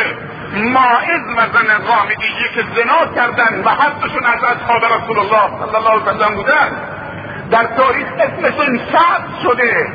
ماعز 0.53 1.21
و 1.37 1.41
زن 1.53 1.77
غامدیه 1.77 2.49
که 2.53 2.65
زنا 2.75 3.15
کردن 3.15 3.63
و 3.65 3.69
حدشون 3.69 4.25
از 4.25 4.43
اصحاب 4.43 4.85
رسول 4.85 5.19
الله 5.19 5.65
صلی 5.65 5.75
الله 5.75 5.91
علیه 5.91 6.03
وسلم 6.03 6.35
بودن. 6.35 6.71
در 7.51 7.63
تاریخ 7.63 8.07
اسمشون 8.19 8.79
ثبت 8.91 9.41
شده 9.43 9.87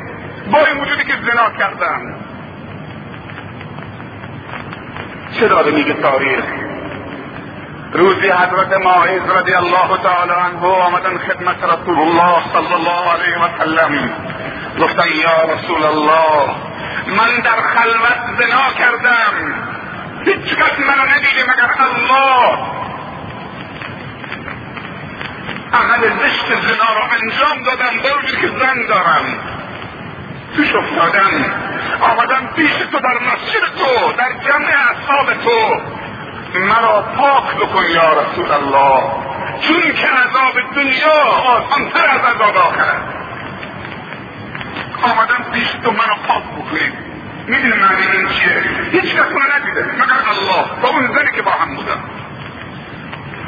با 0.51 0.57
این 0.65 0.81
وجودی 0.81 1.03
که 1.03 1.13
زنا 1.13 1.49
کردن. 1.59 2.15
چه 5.39 5.47
داره 5.47 5.71
میگه 5.71 5.93
تاریخ؟ 5.93 6.43
روزی 7.93 8.29
حضرت 8.29 8.81
ماعز 8.83 9.21
رضی 9.21 9.53
الله 9.53 9.97
تعالی 10.03 10.31
عنه 10.31 10.65
آمدن 10.65 11.17
خدمت 11.17 11.63
رسول 11.63 11.99
الله 11.99 12.35
صلی 12.53 12.73
الله 12.73 13.11
علیه 13.13 13.37
و 13.43 13.47
سلم. 13.59 14.09
گفتن 14.79 15.07
یا 15.07 15.53
رسول 15.53 15.83
الله 15.83 16.55
من 17.07 17.39
در 17.43 17.61
خلوت 17.61 18.39
زنا 18.39 18.73
کردم. 18.77 19.64
هیچ 20.25 20.55
کس 20.55 20.79
منو 20.79 21.05
ندیده 21.09 21.43
مگر 21.43 21.69
الله. 21.79 22.57
عمل 25.73 26.01
زشت 26.19 26.45
زنا 26.45 26.93
رو 26.93 27.03
انجام 27.11 27.63
دادم 27.65 27.97
با 28.03 28.27
که 28.41 28.47
زن 28.47 28.87
دارم. 28.89 29.25
توش 30.55 30.75
افتادم 30.75 31.31
آمدم 32.01 32.47
پیش 32.55 32.71
تو 32.91 32.99
در 32.99 33.13
مسجد 33.13 33.75
تو 33.77 34.11
در 34.17 34.33
جمع 34.47 34.67
اصحاب 34.91 35.33
تو. 35.33 35.81
مرا 36.59 37.01
پاک 37.01 37.55
بکن 37.55 37.83
یا 37.83 38.21
رسول 38.21 38.51
الله. 38.51 39.03
چون 39.61 39.81
که 39.81 40.07
عذاب 40.07 40.73
دنیا 40.75 41.23
آسانتر 41.45 42.05
از 42.09 42.35
عذاب 42.35 42.57
آخرت. 42.57 43.01
آمدم 45.03 45.51
پیش 45.53 45.67
تو 45.83 45.91
منو 45.91 46.15
پاک 46.27 46.43
بکنید 46.43 47.04
می‌دونی 47.47 47.73
معنی 47.73 48.17
این 48.17 48.27
چیه. 48.27 48.63
هیچ 48.91 49.15
کس 49.15 49.31
منو 49.31 49.53
ندیده. 49.55 49.85
مگر 49.93 50.19
الله. 50.29 50.81
با 50.81 50.89
اون 50.89 51.07
زنی 51.07 51.31
که 51.35 51.41
با 51.41 51.51
هم 51.51 51.75
بودم 51.75 51.99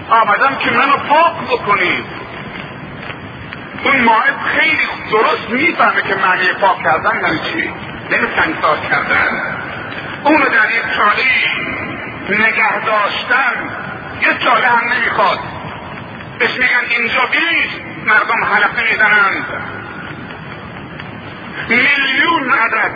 آمدم 0.10 0.56
که 0.56 0.72
منو 0.72 0.98
پاک 0.98 1.34
بکنید. 1.52 2.06
اون 3.84 4.02
ماعد 4.02 4.34
خیلی 4.58 4.88
درست 5.12 5.50
می‌فهمه 5.50 6.02
که 6.02 6.16
معنی 6.16 6.48
پاک 6.62 6.84
کردن 6.84 7.22
یعنی 7.22 7.40
چی؟ 7.40 7.74
یعنی 8.12 8.28
سنگسار 8.36 8.78
کردن. 8.90 9.58
اونو 10.24 10.46
در 10.46 10.70
یک 10.70 10.96
چاله 10.98 11.24
نگه 12.30 12.86
داشتن. 12.86 13.54
یه 14.22 14.38
چاله 14.38 14.68
هم 14.68 14.94
نمی‌خواد. 14.94 15.40
بهش 16.40 16.52
میگن 16.52 16.98
اینجا 16.98 17.22
بیش. 17.32 17.72
مردم 18.06 18.44
حلقه 18.44 18.92
می‌زنند 18.92 19.46
میلیون 21.70 22.52
عدد. 22.52 22.92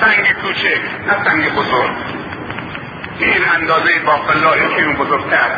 سنگ 0.00 0.32
کوچک 0.32 0.80
نه 1.06 1.24
سنگ 1.24 1.54
بزرگ. 1.54 1.90
این 3.18 3.48
اندازه 3.56 3.98
باقلایی 3.98 4.68
که 4.68 4.84
اون 4.84 4.96
بزرگتر. 4.96 5.50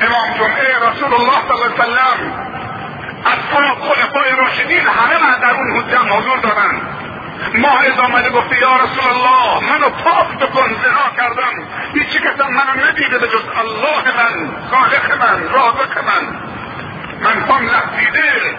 امام 0.00 0.38
جمعه 0.38 0.90
رسول 0.90 1.14
الله 1.14 1.38
صلی 1.48 1.62
الله 1.62 1.82
علیه 1.82 1.84
وسلم 1.84 2.44
اصحاب 3.26 3.78
خلفای 3.80 4.30
راشدین 4.38 4.80
همه 4.80 5.40
در 5.42 5.50
اون 5.50 5.76
حجم 5.76 6.18
حضور 6.18 6.38
دارند 6.38 6.80
ماعز 7.54 7.98
آمده 7.98 8.30
گفته 8.30 8.60
یا 8.60 8.76
رسول 8.76 9.12
الله 9.12 9.72
منو 9.72 9.88
پاک 9.88 10.38
بکن 10.38 10.68
زنا 10.68 11.16
کردم. 11.16 11.52
هیچی 11.94 12.18
کسم 12.18 12.48
منو 12.50 12.86
ندیده 12.88 13.18
به 13.18 13.26
جز 13.26 13.42
الله 13.60 14.16
من 14.16 14.50
خالق 14.70 15.22
من 15.22 15.48
رازق 15.52 15.98
من. 15.98 16.24
من 17.22 17.46
پام 17.46 17.62
لغزیده. 17.66 18.56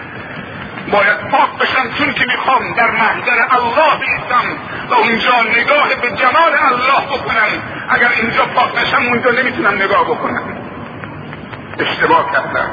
باید 0.92 1.18
پاک 1.30 1.50
بشم 1.60 1.90
چون 1.98 2.12
که 2.12 2.24
می‌خوام 2.26 2.72
در 2.76 2.90
محضر 2.90 3.38
الله 3.50 4.00
بیستم 4.00 4.44
و 4.90 4.94
اونجا 4.94 5.60
نگاه 5.60 5.88
به 6.02 6.10
جمال 6.16 6.52
الله 6.62 7.16
بکنم. 7.16 7.62
اگر 7.88 8.08
اینجا 8.22 8.44
پاک 8.44 8.82
نشم 8.82 9.02
اونجا 9.08 9.30
نمی‌تونم 9.30 9.74
نگاه 9.74 10.04
بکنم. 10.04 10.42
اشتباه 11.78 12.32
کردم. 12.32 12.70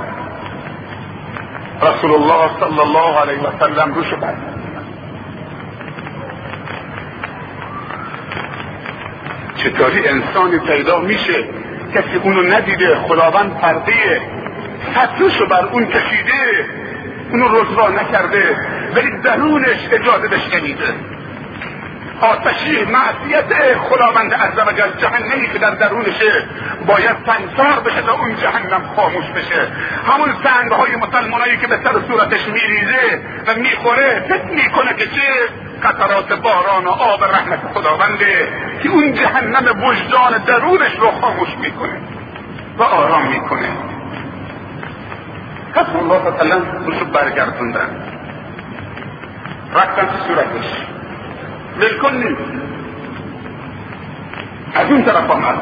رسول 1.82 2.12
الله 2.12 2.50
صلی 2.60 2.80
الله 2.80 3.20
علیه 3.20 3.40
و 3.40 3.52
سلم 3.60 3.94
روش 3.94 4.14
بست 4.14 4.38
چطوری 9.56 10.08
انسانی 10.08 10.60
پیدا 10.60 11.00
میشه؟ 11.00 11.44
کسی 11.94 12.16
اونو 12.24 12.42
ندیده 12.42 12.96
خداوند 12.96 13.58
پرده. 13.58 14.22
فتوشو 14.94 15.46
بر 15.46 15.66
اون 15.66 15.86
کشیده. 15.86 16.66
اونو 17.34 17.62
رسوا 17.62 17.90
نکرده 17.90 18.56
ولی 18.96 19.22
درونش 19.24 19.88
اجازه 19.92 20.28
بهش 20.28 20.54
نمیده. 20.56 20.94
آتشی 22.22 22.86
معصیت 22.86 23.78
خداوند 23.78 24.34
عز 24.34 24.76
جل 24.78 24.98
جهنمی 24.98 25.50
که 25.54 25.60
در 25.60 25.70
درونشه 25.70 26.44
باید 26.88 27.16
سنگسار 27.26 27.80
بشه 27.86 28.02
تا 28.02 28.14
اون 28.14 28.36
جهنم 28.36 28.82
خاموش 28.96 29.26
بشه. 29.26 29.68
همون 30.08 30.34
سنگ 30.44 30.72
های 30.72 30.96
مسلمانایی 30.96 31.58
که 31.58 31.68
به 31.68 31.80
سر 31.84 31.94
صورتش 32.08 32.48
میریزه 32.48 33.22
و 33.48 33.60
می‌خوره 33.60 34.26
فکر 34.30 34.52
می‌کنه 34.52 34.94
که 34.94 35.06
چه 35.06 35.22
قطرات 35.84 36.34
باران 36.34 36.86
و 36.86 36.90
آب 36.90 37.24
رحمت 37.24 37.60
خداونده 37.74 38.48
که 38.84 38.90
اون 38.90 39.14
جهنم 39.14 39.84
وجدان 39.84 40.38
درونش 40.48 41.00
رو 41.00 41.12
خاموش 41.12 41.50
می‌کنه 41.62 41.98
و 42.78 42.84
آرام 42.84 43.28
می‌کنه. 43.28 43.93
پس 45.74 45.86
الله 45.96 46.32
تعالی 46.38 46.52
رو 47.00 47.06
برگردوندن 47.06 47.90
رفتن 49.76 50.06
تو 50.06 50.18
صورتش 50.28 50.86
ملکن 51.80 52.16
نیست 52.16 52.52
از 54.76 54.92
اون 54.92 55.04
طرف 55.04 55.32
آمد 55.32 55.58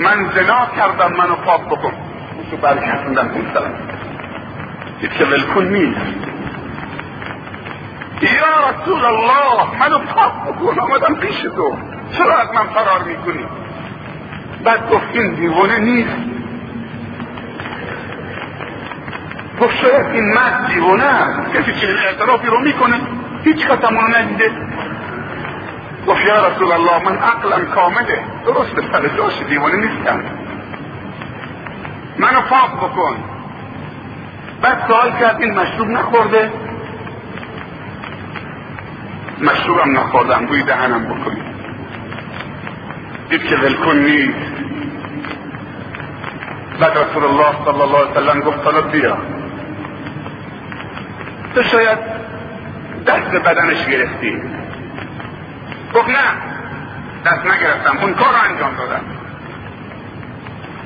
من 0.00 0.30
زنا 0.34 0.66
کردم 0.76 1.12
منو 1.16 1.34
پاک 1.34 1.60
بکن 1.60 1.92
تو 2.50 2.56
برگردوندن 2.56 3.30
اون 3.30 3.52
طرف 3.54 3.72
دید 5.00 5.12
که 5.12 5.24
ولکن 5.24 5.64
نیست 5.64 6.00
یا 8.22 8.70
رسول 8.70 9.04
الله 9.04 9.78
منو 9.80 9.98
پاک 9.98 10.32
بکن 10.32 10.80
آمدم 10.80 11.14
پیش 11.14 11.40
تو 11.40 11.76
چرا 12.12 12.36
از 12.36 12.48
من 12.54 12.66
فرار 12.74 13.02
می‌کنی 13.06 13.44
بعد 14.64 14.90
گفت 14.90 15.06
این 15.12 15.34
دیوانه 15.34 15.78
نیست 15.78 16.37
شاید 19.66 20.06
این 20.06 20.34
مرد 20.34 20.66
دیوانه 20.74 21.04
کسی 21.54 21.72
چنین 21.72 21.96
اعترافی 22.08 22.46
رو 22.46 22.60
می‌کنه 22.60 23.00
هیچ 23.44 23.66
رو 23.66 24.16
ندیده 24.16 24.50
گفت 26.08 26.26
یا 26.26 26.48
رسول 26.48 26.72
الله 26.72 27.04
من 27.04 27.18
عقلم 27.18 27.66
کامله. 27.66 28.24
درست 28.46 28.70
به 28.70 28.82
سر 28.92 29.08
جاش 29.16 29.42
دیوانه 29.48 29.76
نیستم. 29.76 30.20
منو 32.18 32.40
پاک 32.40 32.70
بکن. 32.70 33.16
بعد 34.62 34.84
سوال 34.88 35.12
کرد 35.20 35.36
این 35.40 35.58
مشروب 35.58 35.88
نخورده؟ 35.88 36.52
مشروبم 39.40 39.98
نخوردم 39.98 40.46
بوی 40.46 40.62
دهنم 40.62 41.04
بکنی 41.04 41.42
دید 43.30 43.44
که 43.44 43.56
ولکن 43.56 43.96
نیست. 43.96 44.52
بعد 46.80 46.98
رسول 46.98 47.24
الله 47.24 47.52
صلی 47.64 47.80
الله 47.82 47.98
علیه 47.98 48.10
وسلم 48.10 48.40
گفت 48.40 48.64
حالا 48.64 48.80
بیا. 48.80 49.16
تو 51.58 51.64
شاید 51.64 51.98
دست 53.06 53.30
بدنش 53.30 53.86
گرفتی. 53.86 54.42
گفت 55.94 56.08
نه 56.08 56.24
دست 57.24 57.46
نگرفتم. 57.46 57.98
اون 58.02 58.14
کار 58.14 58.28
رو 58.28 58.50
انجام 58.50 58.76
دادم. 58.76 59.04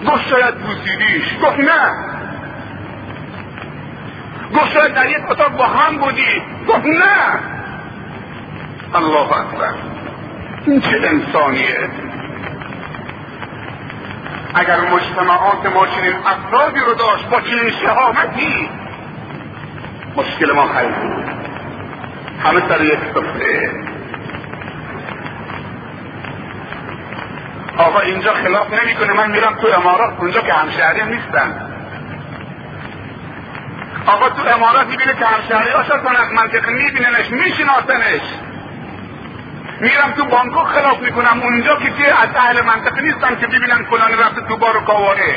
گفت 0.06 0.28
شاید 0.28 0.54
بوسیدیش. 0.54 1.34
گفت 1.42 1.58
نه. 1.58 1.90
گفت 4.54 4.72
شاید 4.72 4.94
در 4.94 5.10
یک 5.10 5.30
اتاق 5.30 5.56
با 5.56 5.66
هم 5.66 5.98
بودی. 5.98 6.42
گفت 6.68 6.86
نه. 6.86 7.38
الله 8.94 9.38
اکبر. 9.38 9.74
این 10.66 10.80
چه 10.80 11.00
انسانیه. 11.04 11.88
اگر 14.54 14.80
مجتمعات 14.80 15.66
ما 15.74 15.86
چنین 15.86 16.14
افرادی 16.26 16.80
رو 16.80 16.94
داشت 16.94 17.28
با 17.28 17.40
چنین 17.40 17.70
شهامتی 17.70 18.81
مشکل 20.16 20.52
ما 20.52 20.62
حل 20.62 20.88
بود. 20.88 21.24
همه 22.44 22.68
سر 22.68 22.84
یک 22.84 22.98
سفره 23.14 23.70
آقا 27.78 28.00
اینجا 28.00 28.34
خلاف 28.34 28.82
نمی‌کنه. 28.82 29.12
من 29.12 29.30
میرم 29.30 29.54
تو 29.54 29.68
امارات 29.80 30.14
اونجا 30.18 30.40
که 30.40 30.52
همشهری 30.52 31.02
نیستن. 31.02 31.68
آقا 34.06 34.28
تو 34.28 34.48
امارات 34.54 34.86
می‌بینه 34.86 35.14
که 35.14 35.26
همشهری 35.26 35.70
هاشون 35.70 36.16
از 36.16 36.32
منطقه 36.32 36.72
میبیننش 36.72 37.30
میشناسنش. 37.30 38.22
میرم 39.80 40.12
تو 40.16 40.24
بانکوک 40.24 40.66
خلاف 40.66 41.00
می‌کنم. 41.02 41.40
اونجا 41.42 41.76
که 41.76 41.90
که 41.90 42.22
از 42.22 42.28
اهل 42.36 42.62
منطقه 42.64 43.02
نیستم 43.02 43.34
که 43.34 43.46
ببینن 43.46 43.84
فلانی 43.90 44.14
رفته 44.14 44.40
تو 44.40 44.56
بار 44.56 44.76
و 44.76 44.80
کاواره 44.80 45.34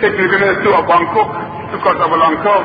فکر 0.00 0.20
می‌کنه 0.20 0.54
تو 0.54 0.82
بانکوک؟ 0.82 1.49
تو 1.72 1.78
کازابلانکا 1.78 2.64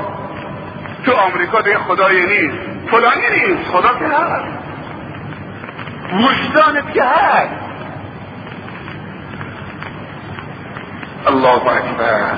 تو 1.06 1.12
آمریکا 1.12 1.62
دیگه 1.62 1.78
خدایی 1.78 2.26
نیست. 2.26 2.89
فلانی 2.91 3.30
نیست. 3.30 3.70
خدا 3.72 3.89
که 4.00 4.06
هست. 4.06 4.46
وجدانت 6.13 6.94
که 6.94 7.04
هست. 7.04 7.50
الله 11.28 11.68
اکبر. 11.68 12.38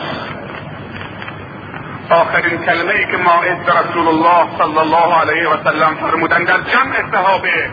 آخرین 2.09 2.57
کلمه 2.65 2.93
ای 2.93 3.05
که 3.05 3.17
موعد 3.17 3.69
رسول 3.69 4.07
الله 4.07 4.45
صلی 4.57 4.77
الله 4.77 5.19
علیه 5.21 5.49
و 5.49 5.63
سلم 5.63 5.95
فرمودن 5.95 6.43
در 6.43 6.57
جمع 6.57 7.11
صحابه. 7.11 7.69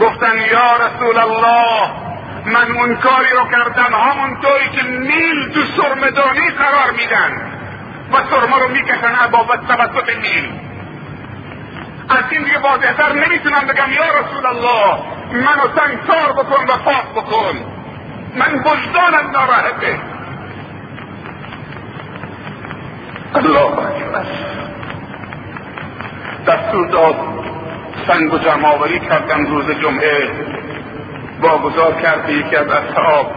گفتن 0.00 0.36
یا 0.52 0.76
رسول 0.86 1.18
الله 1.18 1.90
من 2.46 2.76
اون 2.76 2.96
کاری 2.96 3.30
رو 3.32 3.44
کردم. 3.50 3.94
همونطوری 3.94 4.68
که 4.72 4.82
نیل 4.82 5.52
تو 5.52 5.60
سرمدانی 5.82 6.50
قرار 6.50 6.90
میدن. 6.90 7.47
و 8.12 8.16
سرما 8.30 8.58
رو 8.58 8.68
می‌کشن 8.68 9.14
عبابت 9.24 9.66
توسط 9.68 10.08
نیل 10.08 10.50
از 12.08 12.24
این 12.30 12.42
دیگه 12.42 12.58
واضحتر 12.58 13.12
نمی‌تونم 13.12 13.60
بگم 13.60 13.92
یا 13.92 14.04
رسول 14.04 14.46
الله 14.46 14.98
منو 15.32 15.68
سنگسار 15.76 16.32
بکن 16.32 16.64
و 16.64 16.76
پاک 16.76 17.04
بکن. 17.14 17.56
من 18.36 18.54
وجدانم 18.54 19.30
ناراحته. 19.30 20.00
الله 23.34 23.78
اکبر. 23.78 24.26
دستور 26.46 26.86
داد 26.86 27.16
سنگ 28.06 28.34
و 28.34 28.38
جمعآوری 28.38 28.98
کردن 29.00 29.46
روز 29.46 29.70
جمعه. 29.70 30.30
واگذار 31.40 31.92
کرد 31.92 32.30
یکی 32.30 32.56
از 32.56 32.66
اصحاب 32.68 33.32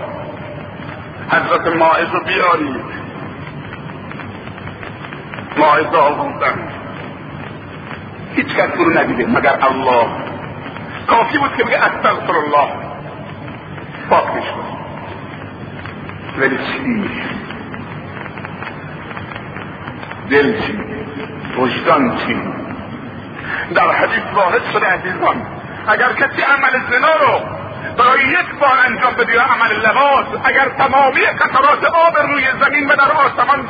حضرت 1.30 1.68
ماعز 1.68 2.08
رو 2.14 2.20
بیارید. 2.20 3.01
رو 5.62 5.98
آوردن 5.98 6.68
هیچ 8.36 8.48
کس 8.48 8.70
رو 8.78 8.98
ندیده 8.98 9.26
مگر 9.26 9.58
الله. 9.62 10.08
کافی 11.08 11.38
بود 11.38 11.56
که 11.58 11.64
بگه 11.64 11.78
استغفر 11.78 12.34
الله. 12.38 12.72
پاک 14.10 14.26
می‌شد 14.36 14.82
ولی 16.38 16.58
چی؟ 16.58 17.10
دل 20.30 20.62
چی؟ 20.62 20.80
وجدان 21.58 22.18
چی؟ 22.18 22.42
در 23.76 23.92
حدیث 23.92 24.24
وارد 24.34 24.62
شده 24.74 24.86
عزیزان 24.86 25.42
اگر 25.88 26.14
کسی 26.14 26.42
عمل 26.42 26.80
زنا 26.92 27.16
رو 27.16 27.40
برای 27.98 28.24
یک 28.26 28.60
بار 28.60 28.78
انجام 28.86 29.14
بده 29.14 29.40
عمل 29.40 29.74
لباس 29.76 30.26
اگر 30.44 30.70
تمامی 30.70 31.22
قطرات 31.22 31.84
آب 31.84 32.18
روی 32.18 32.44
زمین 32.62 32.88
و 32.88 32.96
در 32.96 33.12
آسمان 33.12 33.68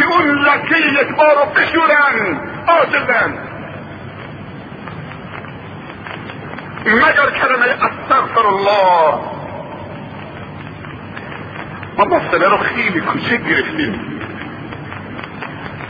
که 0.00 0.06
اون 0.06 0.38
لکه 0.38 0.76
یک 0.76 1.16
بار 1.16 1.34
رو 1.34 1.44
بشورن 1.56 2.40
آجزن 2.66 3.34
مگر 6.86 7.30
کلمه 7.30 7.66
استغفر 7.66 8.46
الله 8.46 9.18
ما 11.98 12.04
مسئله 12.04 12.48
رو 12.48 12.56
خیلی 12.56 13.00
کوچک 13.00 13.44
گرفتیم. 13.44 14.20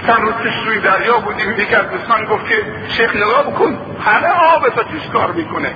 چند 0.07 0.21
روز 0.21 0.35
پیش 0.35 0.55
روی 0.67 0.81
دریا 0.81 1.19
بودیم 1.19 1.53
یکی 1.53 1.75
از 1.75 1.91
دوستان 1.91 2.25
گفت 2.25 2.49
که 2.49 2.55
شیخ 2.89 3.17
نگاه 3.17 3.43
بکن 3.43 3.79
همه 4.05 4.29
آب 4.29 4.69
تا 4.69 4.83
چیش 4.83 5.09
کار 5.13 5.33
می‌کنه. 5.33 5.75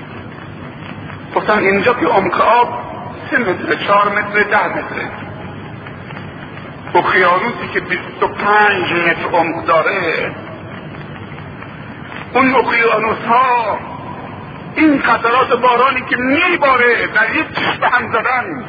گفتن 1.35 1.59
اینجا 1.59 1.93
که 1.93 2.05
عمق 2.05 2.41
آب 2.41 2.69
سه 3.31 3.37
متر 3.37 3.75
چهار 3.75 4.09
متر 4.09 4.43
ده 4.43 4.67
متره. 4.67 5.24
اقیانوسی 6.95 7.67
که 7.73 7.79
بیست 7.79 8.23
و 8.23 8.27
پنج 8.27 8.93
متر 8.93 9.37
عمق 9.37 9.65
داره 9.65 10.35
اون 12.33 12.55
اقیانوس 12.55 13.25
ها 13.29 13.79
این 14.75 15.01
قطرات 15.01 15.61
بارانی 15.61 16.01
که 16.09 16.15
میباره 16.17 17.07
در 17.07 17.35
یک 17.35 17.79
به 17.79 17.87
هم 17.89 18.11
زدن 18.11 18.65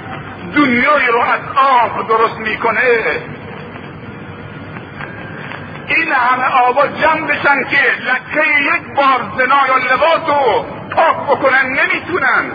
دنیای 0.57 1.07
رو 1.07 1.21
از 1.21 1.41
آب 1.57 2.09
درست 2.09 2.39
می‌کنه. 2.39 2.81
این 5.89 6.13
همه 6.13 6.45
آبا 6.45 6.87
جمع 6.87 7.27
بشن 7.27 7.65
که 7.65 7.77
لکه 7.77 8.49
یک 8.61 8.95
بار 8.97 9.21
زنا 9.39 9.67
یا 9.67 9.77
لباس 9.95 10.29
رو 10.29 10.67
پاک 10.91 11.17
بکنن 11.17 11.67
نمی‌تونن. 11.67 12.53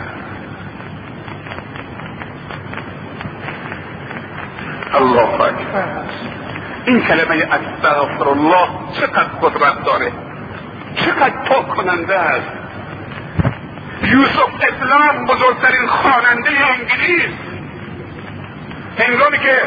الله 4.93 5.41
اکبر 5.41 6.03
این 6.85 7.01
کلمه 7.01 7.35
استغفر 7.35 8.29
الله 8.29 8.67
چقدر 8.93 9.23
قدرت 9.41 9.83
داره؟ 9.85 10.11
چقدر 10.95 11.43
پاک 11.45 11.67
کننده 11.69 12.19
است؟ 12.19 12.47
یوسف 14.03 14.49
اسلام 14.61 15.25
بزرگترین 15.25 15.87
خواننده 15.87 16.49
انگلیس. 16.69 17.33
هنگامی 18.99 19.37
که 19.37 19.61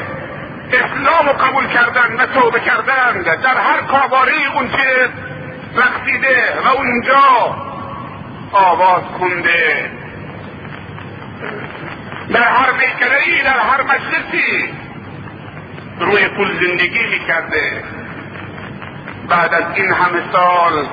اسلام 0.73 1.27
رو 1.27 1.33
قبول 1.33 1.67
کردن 1.67 2.17
و 2.17 2.27
توبه 2.27 2.61
کردن 2.61 3.23
در 3.23 3.57
هر 3.57 3.81
کاباره 3.81 4.33
اون 4.55 4.69
که 4.69 5.09
رقصیده 5.77 6.37
و 6.65 6.69
اونجا 6.77 7.57
آواز 8.53 9.03
خونده. 9.19 9.91
در 12.31 12.43
هر 12.43 12.73
میکره 12.73 13.19
ای 13.27 13.43
در 13.43 13.59
هر 13.59 13.83
مجلسی 13.83 14.84
روی 16.01 16.29
پول 16.29 16.67
زندگی 16.67 17.07
می‌کرده. 17.07 17.85
بعد 19.29 19.55
از 19.55 19.65
این 19.75 19.93
همه 19.93 20.23
سال 20.33 20.87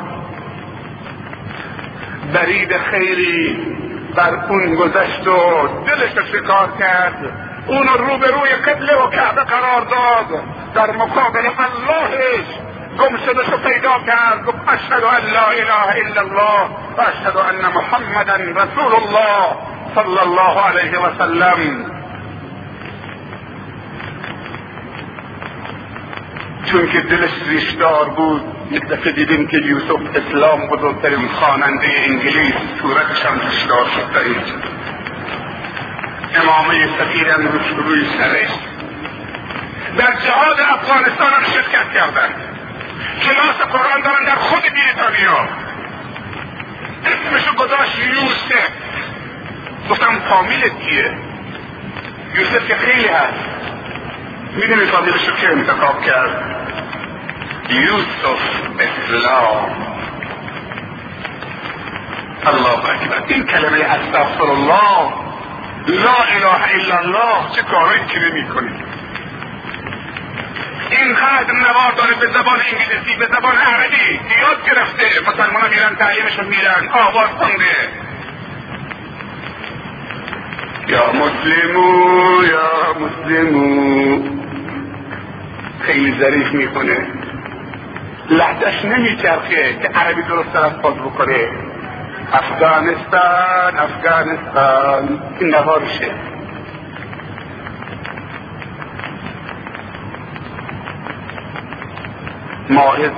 برید 2.33 2.77
خیری 2.77 3.57
بر 4.15 4.35
اون 4.49 4.75
گذشت 4.75 5.27
و 5.27 5.67
دلش 5.67 6.17
رو 6.17 6.25
شکار 6.25 6.69
کرد. 6.79 7.37
اون 7.67 7.87
رو 7.87 8.17
به 8.17 8.27
روی 8.27 8.49
قبله 8.49 8.95
و 8.95 9.09
کعبه 9.09 9.41
قرار 9.41 9.81
داد. 9.81 10.43
در 10.73 10.91
مقابل 10.91 11.39
اللهش 11.39 12.45
گم 12.99 13.17
شدش 13.17 13.49
رو 13.49 13.57
پیدا 13.57 13.99
کرد. 14.07 14.45
گفت 14.45 14.57
اشهد 14.67 15.03
ان 15.03 15.33
لا 15.33 15.47
اله 15.47 16.05
الا 16.05 16.21
الله 16.21 16.69
و 16.97 17.01
اشهد 17.01 17.37
ان 17.37 17.73
محمدا 17.73 18.35
رسول 18.35 18.95
الله 18.95 19.55
صلی 19.95 20.19
الله 20.19 20.61
علیه 20.61 20.99
و 20.99 21.17
سلم. 21.17 21.90
چون 26.71 26.87
که 26.87 27.01
دلش 27.01 27.31
ریشدار 27.47 28.09
بود 28.09 28.41
یک 28.71 28.87
دفعه 28.87 29.11
دیدیم 29.11 29.47
که 29.47 29.57
یوسف 29.57 29.99
اسلام 30.15 30.67
بزرگترین 30.67 31.27
خواننده 31.27 31.87
انگلیس 32.07 32.53
صورتش 32.81 33.25
هم 33.25 33.39
ریشدار 33.39 33.85
شد 33.85 34.13
در 34.13 34.21
امامه 36.41 36.87
سفیر 36.99 37.31
امروز 37.31 37.61
روی 37.77 38.05
سرش. 38.17 38.49
در 39.97 40.13
جهاد 40.25 40.59
افغانستان 40.59 41.33
هم 41.33 41.43
شرکت 41.53 41.93
کردن 41.93 42.29
کلاس 43.21 43.55
قرآن 43.55 44.01
دارن 44.01 44.25
در 44.25 44.35
خود 44.35 44.61
بریتانیا. 44.61 45.47
اسمشو 47.05 47.55
گذاشت 47.55 47.99
یوسف. 47.99 48.67
گفتم 49.89 50.19
فامیلت 50.29 50.79
کیه؟ 50.79 51.11
یوسف 52.35 52.67
که 52.67 52.75
خیلی 52.75 53.07
هست. 53.07 53.61
می‌دونی 54.55 54.85
فامیلشو 54.85 55.35
که 55.35 55.49
انتخاب 55.49 56.01
کرد؟ 56.01 56.50
یوسف 57.71 58.41
اسلام 58.79 59.71
الله. 62.45 62.89
اکبر 62.89 63.23
این 63.27 63.43
کلمه 63.43 63.79
استغفر 63.79 64.43
الله 64.43 65.13
لا 65.87 66.17
اله 66.35 66.75
الا 66.75 66.97
الله. 66.97 67.49
چه 67.55 67.61
کارایی 67.61 68.01
که 68.07 68.19
نمی 68.19 68.47
کنید 68.47 68.91
اینقدر 70.89 71.53
نوار 71.53 71.91
داره 71.97 72.15
به 72.15 72.27
زبان 72.27 72.59
انگلیسی 72.71 73.17
به 73.19 73.25
زبان 73.25 73.55
عربی. 73.55 74.19
یاد 74.41 74.65
گرفته. 74.65 75.05
مسلمان 75.27 75.69
میرن 75.69 75.95
تعلیمشون 75.95 76.45
میرن. 76.45 76.89
آواز 76.91 77.29
خونده. 77.29 77.75
یا 80.87 81.11
مسلمو 81.13 82.43
یا 82.43 82.95
مسلمو. 82.99 84.23
خیلی 85.81 86.19
ظریف 86.19 86.51
می‌کنه. 86.51 87.20
لحدش 88.31 88.85
نمیچرخه 88.85 89.79
که 89.79 89.87
عربی 89.87 90.21
درست 90.21 90.53
تلفظ 90.53 90.93
بکنه. 90.93 91.49
افغانستان 92.33 93.77
افغانستان 93.77 95.21
این 95.39 95.49
نوارشه 95.55 96.11
ماهد 102.69 103.11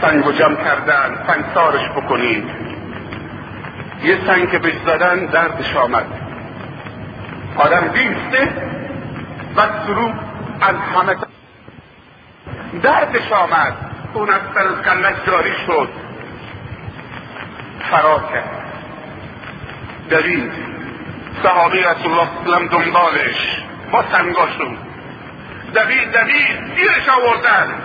سنگ 0.00 0.26
و 0.26 0.32
جمع 0.32 0.56
کردن 0.56 1.24
سنگسارش 1.26 1.88
بکنید 1.90 2.44
یه 4.04 4.18
سنگ 4.26 4.50
که 4.50 4.58
بهش 4.58 4.74
زدن 4.86 5.26
دردش 5.26 5.76
آمد. 5.76 6.06
آدم 7.56 7.88
بیسته 7.88 8.48
و 9.56 9.62
سرو 9.86 10.12
از 10.60 10.76
همه 10.76 11.16
دردش 12.82 13.32
آمد. 13.32 13.93
اون 14.14 14.30
از 14.30 14.40
سر 14.54 14.82
کلش 14.82 15.16
جاری 15.26 15.52
شد. 15.66 15.88
فرار 17.90 18.20
کرد. 18.20 18.64
دوید 20.10 20.52
صحابی 21.42 21.78
رسول 21.78 22.12
الله 22.12 22.28
سلم 22.44 22.66
دنبالش. 22.68 23.62
با 23.92 24.04
سنگاشون. 24.12 24.78
دوید 25.74 26.12
دوید 26.12 26.76
گیرش 26.76 27.08
آوردن. 27.08 27.83